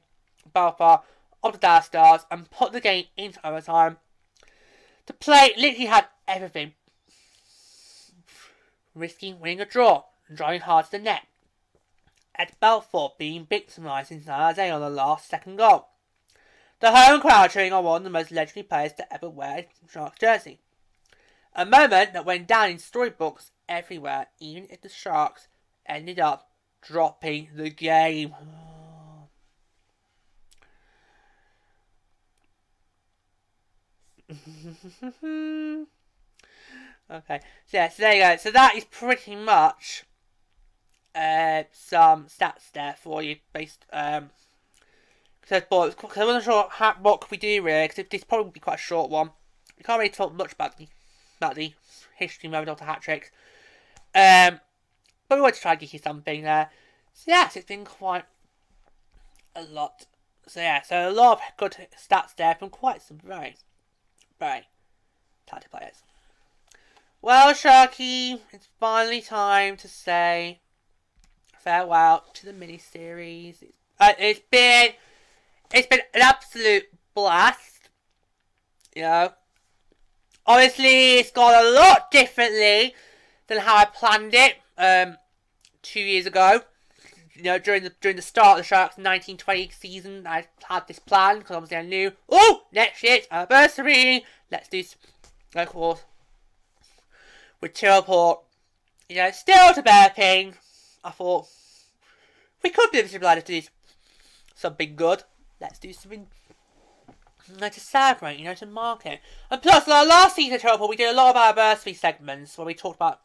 Belfour 0.54 1.02
of 1.42 1.54
the 1.54 1.58
Dallas 1.58 1.86
Stars 1.86 2.24
and 2.30 2.48
put 2.48 2.70
the 2.70 2.80
game 2.80 3.06
into 3.16 3.44
overtime. 3.44 3.96
The 5.06 5.14
play 5.14 5.50
literally 5.56 5.86
had 5.86 6.06
everything. 6.28 6.74
Risking 8.94 9.40
winning 9.40 9.62
a 9.62 9.64
draw 9.64 10.04
and 10.28 10.36
driving 10.36 10.60
hard 10.60 10.84
to 10.84 10.92
the 10.92 11.00
net. 11.00 11.26
Ed 12.38 12.52
Belfour 12.62 13.18
being 13.18 13.46
victimised 13.46 14.12
in 14.12 14.22
San 14.22 14.40
Jose 14.40 14.70
on 14.70 14.80
the 14.80 14.90
last 14.90 15.28
second 15.28 15.56
goal. 15.56 15.88
The 16.80 16.96
home 16.96 17.20
crowd 17.20 17.50
cheering 17.50 17.74
on 17.74 17.84
one 17.84 17.98
of 17.98 18.04
the 18.04 18.10
most 18.10 18.30
legendary 18.30 18.62
players 18.62 18.94
to 18.94 19.12
ever 19.12 19.28
wear 19.28 19.58
a 19.58 19.66
Sharks 19.92 20.18
jersey. 20.18 20.60
A 21.54 21.66
moment 21.66 22.14
that 22.14 22.24
went 22.24 22.46
down 22.46 22.70
in 22.70 22.78
storybooks 22.78 23.50
everywhere, 23.68 24.28
even 24.40 24.66
if 24.70 24.80
the 24.80 24.88
Sharks 24.88 25.48
ended 25.84 26.18
up 26.18 26.50
dropping 26.80 27.50
the 27.54 27.68
game. 27.68 28.34
okay, 37.10 37.40
so 37.66 37.76
yeah, 37.76 37.88
so 37.90 38.02
there 38.02 38.14
you 38.14 38.22
go. 38.22 38.36
So 38.36 38.50
that 38.52 38.74
is 38.76 38.86
pretty 38.86 39.36
much 39.36 40.04
uh, 41.14 41.64
some 41.72 42.24
stats 42.26 42.72
there 42.72 42.94
for 42.98 43.22
you, 43.22 43.36
based 43.52 43.84
um, 43.92 44.30
says 45.50 45.64
because 45.68 46.16
I 46.16 46.24
wasn't 46.24 46.44
sure 46.44 46.68
how, 46.70 46.94
what 47.02 47.20
could 47.20 47.32
we 47.32 47.36
do 47.36 47.62
really, 47.62 47.88
because 47.88 48.04
this 48.08 48.22
probably 48.22 48.44
would 48.44 48.54
be 48.54 48.60
quite 48.60 48.78
a 48.78 48.78
short 48.78 49.10
one. 49.10 49.30
We 49.76 49.82
can't 49.82 49.98
really 49.98 50.10
talk 50.10 50.32
much 50.32 50.52
about 50.52 50.78
the 50.78 50.86
about 51.38 51.56
the 51.56 51.74
history 52.16 52.52
of 52.52 52.66
Doctor 52.66 52.84
hat 52.84 53.02
tricks. 53.02 53.30
Um, 54.14 54.60
but 55.28 55.36
we 55.36 55.42
want 55.42 55.56
to 55.56 55.60
try 55.60 55.72
and 55.72 55.80
give 55.80 55.92
you 55.92 55.98
something 55.98 56.42
there. 56.42 56.70
So 57.14 57.24
yes, 57.28 57.56
it's 57.56 57.66
been 57.66 57.84
quite 57.84 58.24
a 59.56 59.62
lot. 59.62 60.06
So 60.46 60.60
yeah, 60.60 60.82
so 60.82 61.08
a 61.08 61.12
lot 61.12 61.38
of 61.38 61.56
good 61.56 61.88
stats 61.98 62.36
there 62.36 62.54
from 62.54 62.70
quite 62.70 63.02
some 63.02 63.18
very, 63.18 63.56
very 64.38 64.68
talented 65.46 65.70
players. 65.72 66.02
Well, 67.22 67.52
Sharky, 67.54 68.40
it's 68.52 68.68
finally 68.78 69.20
time 69.20 69.76
to 69.78 69.88
say 69.88 70.60
farewell 71.58 72.24
to 72.34 72.46
the 72.46 72.52
mini 72.52 72.78
series. 72.78 73.64
Uh, 73.98 74.12
it's 74.18 74.40
been 74.50 74.92
it's 75.72 75.86
been 75.86 76.00
an 76.14 76.22
absolute 76.22 76.84
blast. 77.14 77.90
You 78.94 79.02
know, 79.02 79.32
obviously 80.46 81.18
it's 81.18 81.30
gone 81.30 81.54
a 81.54 81.70
lot 81.70 82.10
differently 82.10 82.94
than 83.46 83.58
how 83.58 83.76
I 83.76 83.84
planned 83.84 84.34
it 84.34 84.56
um, 84.76 85.16
two 85.82 86.00
years 86.00 86.26
ago. 86.26 86.62
You 87.34 87.44
know, 87.44 87.58
during 87.58 87.84
the 87.84 87.92
during 88.00 88.16
the 88.16 88.22
start 88.22 88.58
of 88.58 88.64
the 88.64 88.68
Sharks 88.68 88.96
1920 88.96 89.70
season, 89.70 90.26
I 90.26 90.46
had 90.64 90.86
this 90.86 90.98
plan 90.98 91.38
because 91.38 91.56
obviously 91.56 91.78
I 91.78 91.82
knew, 91.82 92.12
oh, 92.28 92.62
next 92.72 93.02
year's 93.02 93.26
anniversary, 93.30 94.24
let's 94.50 94.68
do, 94.68 94.82
of 95.54 95.68
course, 95.68 96.02
with 97.60 97.72
Teleport. 97.72 98.40
You 99.08 99.16
know, 99.16 99.30
still 99.30 99.72
developing. 99.72 100.54
I 101.02 101.10
thought 101.10 101.46
we 102.62 102.70
could 102.70 102.90
be 102.90 102.98
able 102.98 103.08
to 103.08 103.42
do 103.42 103.62
something 104.54 104.96
good. 104.96 105.24
Let's 105.60 105.78
do 105.78 105.92
something 105.92 106.26
you 107.48 107.60
know, 107.60 107.68
to 107.68 107.80
celebrate, 107.80 108.38
you 108.38 108.44
know, 108.44 108.54
to 108.54 108.66
mark 108.66 109.06
it. 109.06 109.20
And 109.50 109.60
plus, 109.60 109.88
our 109.88 110.06
last 110.06 110.36
season 110.36 110.54
of 110.54 110.62
Teleport, 110.62 110.90
we 110.90 110.96
did 110.96 111.12
a 111.12 111.16
lot 111.16 111.30
of 111.30 111.36
our 111.36 111.48
anniversary 111.48 111.94
segments 111.94 112.56
where 112.56 112.66
we 112.66 112.74
talked 112.74 112.96
about 112.96 113.20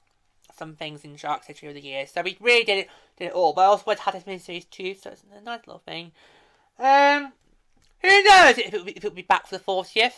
some 0.58 0.76
things 0.76 1.04
in 1.04 1.16
Shark's 1.16 1.48
history 1.48 1.68
of 1.68 1.76
the 1.76 1.82
year. 1.82 2.06
So 2.08 2.22
we 2.22 2.38
really 2.40 2.64
did 2.64 2.80
it, 2.80 2.90
did 3.18 3.26
it 3.28 3.34
all. 3.34 3.54
But 3.54 3.62
I 3.62 3.66
also 3.66 3.84
wanted 3.88 4.04
to 4.04 4.12
this 4.12 4.26
mini 4.26 4.40
series 4.40 4.66
too, 4.66 4.96
so 4.96 5.12
it's 5.12 5.24
a 5.36 5.42
nice 5.42 5.62
little 5.68 5.82
thing. 5.86 6.12
Um, 6.80 7.34
who 8.00 8.24
knows 8.24 8.58
if 8.58 8.74
it 8.74 8.74
will 8.74 8.86
be, 8.86 8.92
if 8.92 9.04
it 9.04 9.10
will 9.10 9.16
be 9.16 9.22
back 9.22 9.48
for 9.48 9.58
the 9.58 9.64
40th? 9.64 10.14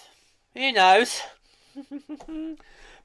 Who 0.53 0.71
knows? 0.71 1.21
but 1.75 1.88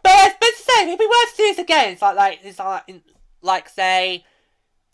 but 0.03 0.41
to 0.41 0.63
say, 0.63 0.93
if 0.93 0.99
we 0.99 1.07
were 1.07 1.13
to 1.13 1.37
do 1.37 1.43
this 1.45 1.59
again, 1.59 1.93
it's 1.93 2.03
like 2.03 2.17
like 2.17 2.41
it's 2.43 2.59
like 2.59 2.85
in, 2.87 3.03
like 3.43 3.69
say 3.69 4.25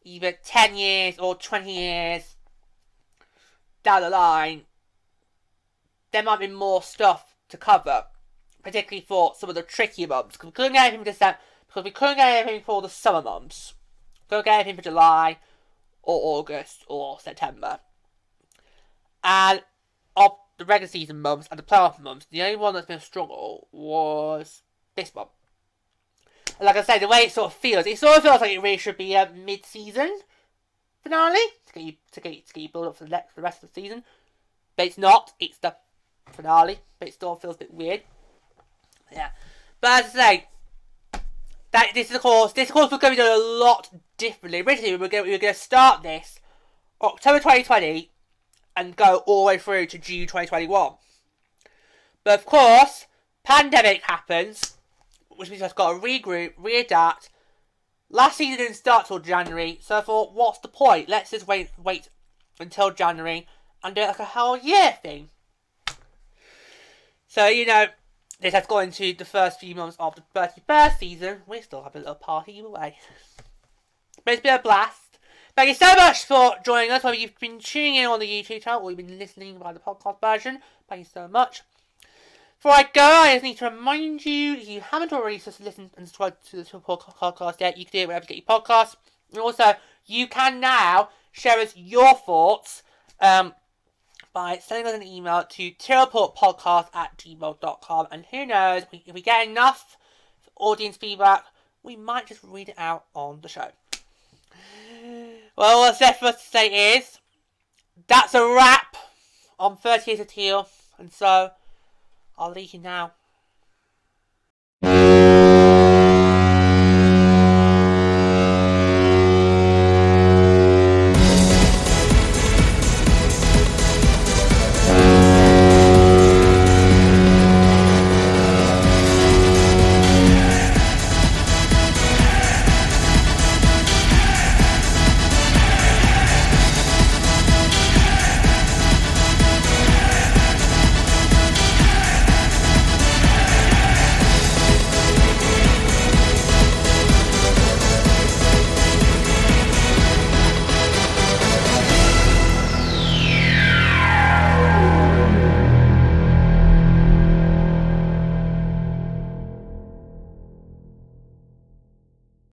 either 0.02 0.32
ten 0.44 0.76
years 0.76 1.18
or 1.18 1.36
twenty 1.36 1.78
years 1.78 2.34
down 3.88 4.02
the 4.02 4.10
line, 4.10 4.62
there 6.12 6.22
might 6.22 6.40
be 6.40 6.46
more 6.46 6.82
stuff 6.82 7.34
to 7.48 7.56
cover, 7.56 8.04
particularly 8.62 9.04
for 9.06 9.32
some 9.34 9.48
of 9.48 9.54
the 9.54 9.62
tricky 9.62 10.04
months. 10.04 10.36
Because 10.36 10.48
we 10.48 10.52
couldn't 10.52 10.74
get 10.74 10.88
anything 10.88 11.00
for 11.00 11.10
December, 11.10 11.38
because 11.66 11.84
we 11.84 11.90
couldn't 11.90 12.16
get 12.18 12.46
anything 12.46 12.62
for 12.66 12.82
the 12.82 12.90
summer 12.90 13.22
months. 13.22 13.72
Couldn't 14.28 14.44
get 14.44 14.60
anything 14.60 14.76
for 14.76 14.82
July, 14.82 15.38
or 16.02 16.38
August, 16.38 16.84
or 16.86 17.18
September. 17.18 17.78
And 19.24 19.62
of 20.14 20.32
the 20.58 20.66
regular 20.66 20.88
season 20.88 21.22
months 21.22 21.48
and 21.50 21.58
the 21.58 21.62
playoff 21.62 21.98
months, 21.98 22.26
the 22.30 22.42
only 22.42 22.56
one 22.56 22.74
that's 22.74 22.86
been 22.86 22.98
a 22.98 23.00
struggle 23.00 23.68
was 23.72 24.62
this 24.96 25.14
one. 25.14 25.28
And 26.58 26.66
like 26.66 26.76
I 26.76 26.82
say, 26.82 26.98
the 26.98 27.08
way 27.08 27.20
it 27.20 27.32
sort 27.32 27.52
of 27.52 27.58
feels, 27.58 27.86
it 27.86 27.98
sort 27.98 28.18
of 28.18 28.22
feels 28.22 28.42
like 28.42 28.50
it 28.50 28.62
really 28.62 28.76
should 28.76 28.98
be 28.98 29.14
a 29.14 29.30
mid-season 29.34 30.20
finale 31.08 31.40
to 31.66 31.72
get 31.72 31.82
you 31.82 31.92
to 32.12 32.20
get 32.20 32.46
to 32.46 32.52
get 32.52 32.60
you 32.60 32.68
build 32.68 32.86
up 32.86 32.96
for 32.96 33.04
the 33.04 33.10
next 33.10 33.34
for 33.34 33.40
the 33.40 33.44
rest 33.44 33.62
of 33.62 33.72
the 33.72 33.80
season. 33.80 34.04
But 34.76 34.86
it's 34.86 34.98
not. 34.98 35.32
It's 35.40 35.58
the 35.58 35.74
finale. 36.32 36.78
But 36.98 37.08
it 37.08 37.14
still 37.14 37.34
feels 37.36 37.56
a 37.56 37.58
bit 37.58 37.74
weird. 37.74 38.02
Yeah. 39.12 39.30
But 39.80 40.04
as 40.04 40.14
I 40.14 40.18
say, 40.18 40.48
that 41.72 41.90
this 41.94 42.10
is 42.10 42.16
of 42.16 42.22
course 42.22 42.52
this 42.52 42.70
course 42.70 42.90
we're 42.90 42.98
going 42.98 43.16
to 43.16 43.22
do 43.22 43.28
a 43.28 43.58
lot 43.60 43.90
differently. 44.16 44.60
Originally 44.60 44.92
we 44.92 44.96
were 44.98 45.08
going 45.08 45.24
we 45.24 45.32
were 45.32 45.38
going 45.38 45.54
to 45.54 45.60
start 45.60 46.02
this 46.02 46.40
October 47.00 47.38
2020 47.38 48.10
and 48.76 48.96
go 48.96 49.22
all 49.26 49.44
the 49.44 49.46
way 49.46 49.58
through 49.58 49.86
to 49.86 49.98
June 49.98 50.26
2021. 50.26 50.92
But 52.24 52.38
of 52.38 52.46
course, 52.46 53.06
pandemic 53.42 54.02
happens, 54.02 54.76
which 55.30 55.50
means 55.50 55.62
I've 55.62 55.74
got 55.74 55.92
to 55.92 55.98
regroup, 55.98 56.54
readapt. 56.54 57.28
Last 58.10 58.38
season 58.38 58.58
didn't 58.58 58.74
start 58.74 59.06
till 59.06 59.18
January, 59.18 59.78
so 59.82 59.98
I 59.98 60.00
thought, 60.00 60.32
what's 60.32 60.60
the 60.60 60.68
point? 60.68 61.08
Let's 61.08 61.30
just 61.30 61.46
wait 61.46 61.70
wait 61.76 62.08
until 62.58 62.90
January 62.90 63.46
and 63.84 63.94
do 63.94 64.00
it 64.00 64.06
like 64.06 64.18
a 64.18 64.24
whole 64.24 64.56
year 64.56 64.96
thing. 65.02 65.28
So, 67.26 67.46
you 67.46 67.66
know, 67.66 67.86
this 68.40 68.54
has 68.54 68.66
gone 68.66 68.84
into 68.84 69.12
the 69.12 69.24
first 69.24 69.60
few 69.60 69.74
months 69.74 69.96
of 70.00 70.14
the 70.14 70.22
31st 70.34 70.98
season. 70.98 71.42
We 71.46 71.60
still 71.60 71.82
have 71.82 71.94
a 71.94 71.98
little 71.98 72.14
party 72.14 72.60
away. 72.60 72.96
But 74.24 74.34
it's 74.34 74.42
been 74.42 74.54
a 74.54 74.62
blast. 74.62 75.18
Thank 75.54 75.68
you 75.68 75.74
so 75.74 75.94
much 75.96 76.24
for 76.24 76.54
joining 76.64 76.90
us, 76.90 77.02
whether 77.02 77.16
you've 77.16 77.38
been 77.38 77.58
tuning 77.58 77.96
in 77.96 78.06
on 78.06 78.20
the 78.20 78.26
YouTube 78.26 78.62
channel 78.62 78.82
or 78.82 78.90
you've 78.90 78.96
been 78.96 79.18
listening 79.18 79.58
by 79.58 79.72
the 79.72 79.80
podcast 79.80 80.20
version. 80.20 80.60
Thank 80.88 81.00
you 81.00 81.10
so 81.12 81.28
much. 81.28 81.62
Before 82.58 82.72
I 82.72 82.88
go, 82.92 83.02
I 83.02 83.34
just 83.34 83.44
need 83.44 83.58
to 83.58 83.66
remind 83.66 84.26
you, 84.26 84.54
if 84.54 84.68
you 84.68 84.80
haven't 84.80 85.12
already 85.12 85.38
just 85.38 85.60
listened 85.60 85.90
and 85.96 86.08
subscribed 86.08 86.44
to 86.50 86.56
the 86.56 86.64
podcast 86.64 87.60
yet, 87.60 87.78
you 87.78 87.84
can 87.84 87.92
do 87.92 87.98
it 88.00 88.08
wherever 88.08 88.24
you 88.24 88.40
get 88.40 88.48
your 88.48 88.60
podcasts. 88.60 88.96
And 89.30 89.38
also, 89.38 89.74
you 90.06 90.26
can 90.26 90.58
now 90.58 91.10
share 91.30 91.60
us 91.60 91.76
your 91.76 92.14
thoughts 92.14 92.82
um, 93.20 93.54
by 94.32 94.58
sending 94.58 94.92
us 94.92 94.94
an 94.94 95.06
email 95.06 95.44
to 95.50 95.70
tierreportpodcast 95.70 96.88
at 96.96 97.16
gmail.com. 97.16 98.08
And 98.10 98.26
who 98.26 98.44
knows, 98.44 98.82
if 98.90 99.14
we 99.14 99.22
get 99.22 99.46
enough 99.46 99.96
audience 100.56 100.96
feedback, 100.96 101.44
we 101.84 101.94
might 101.94 102.26
just 102.26 102.42
read 102.42 102.70
it 102.70 102.74
out 102.76 103.04
on 103.14 103.38
the 103.40 103.48
show. 103.48 103.68
Well, 105.56 105.78
what's 105.78 106.00
left 106.00 106.18
for 106.18 106.26
us 106.26 106.42
to 106.42 106.48
say 106.48 106.96
is 106.96 107.20
that's 108.08 108.34
a 108.34 108.44
wrap 108.44 108.96
on 109.60 109.76
30 109.76 110.10
Years 110.10 110.20
of 110.20 110.26
Teal. 110.26 110.68
And 110.98 111.12
so 111.12 111.52
I'll 112.38 112.52
leave 112.52 112.72
you 112.72 112.80
now. 112.80 113.12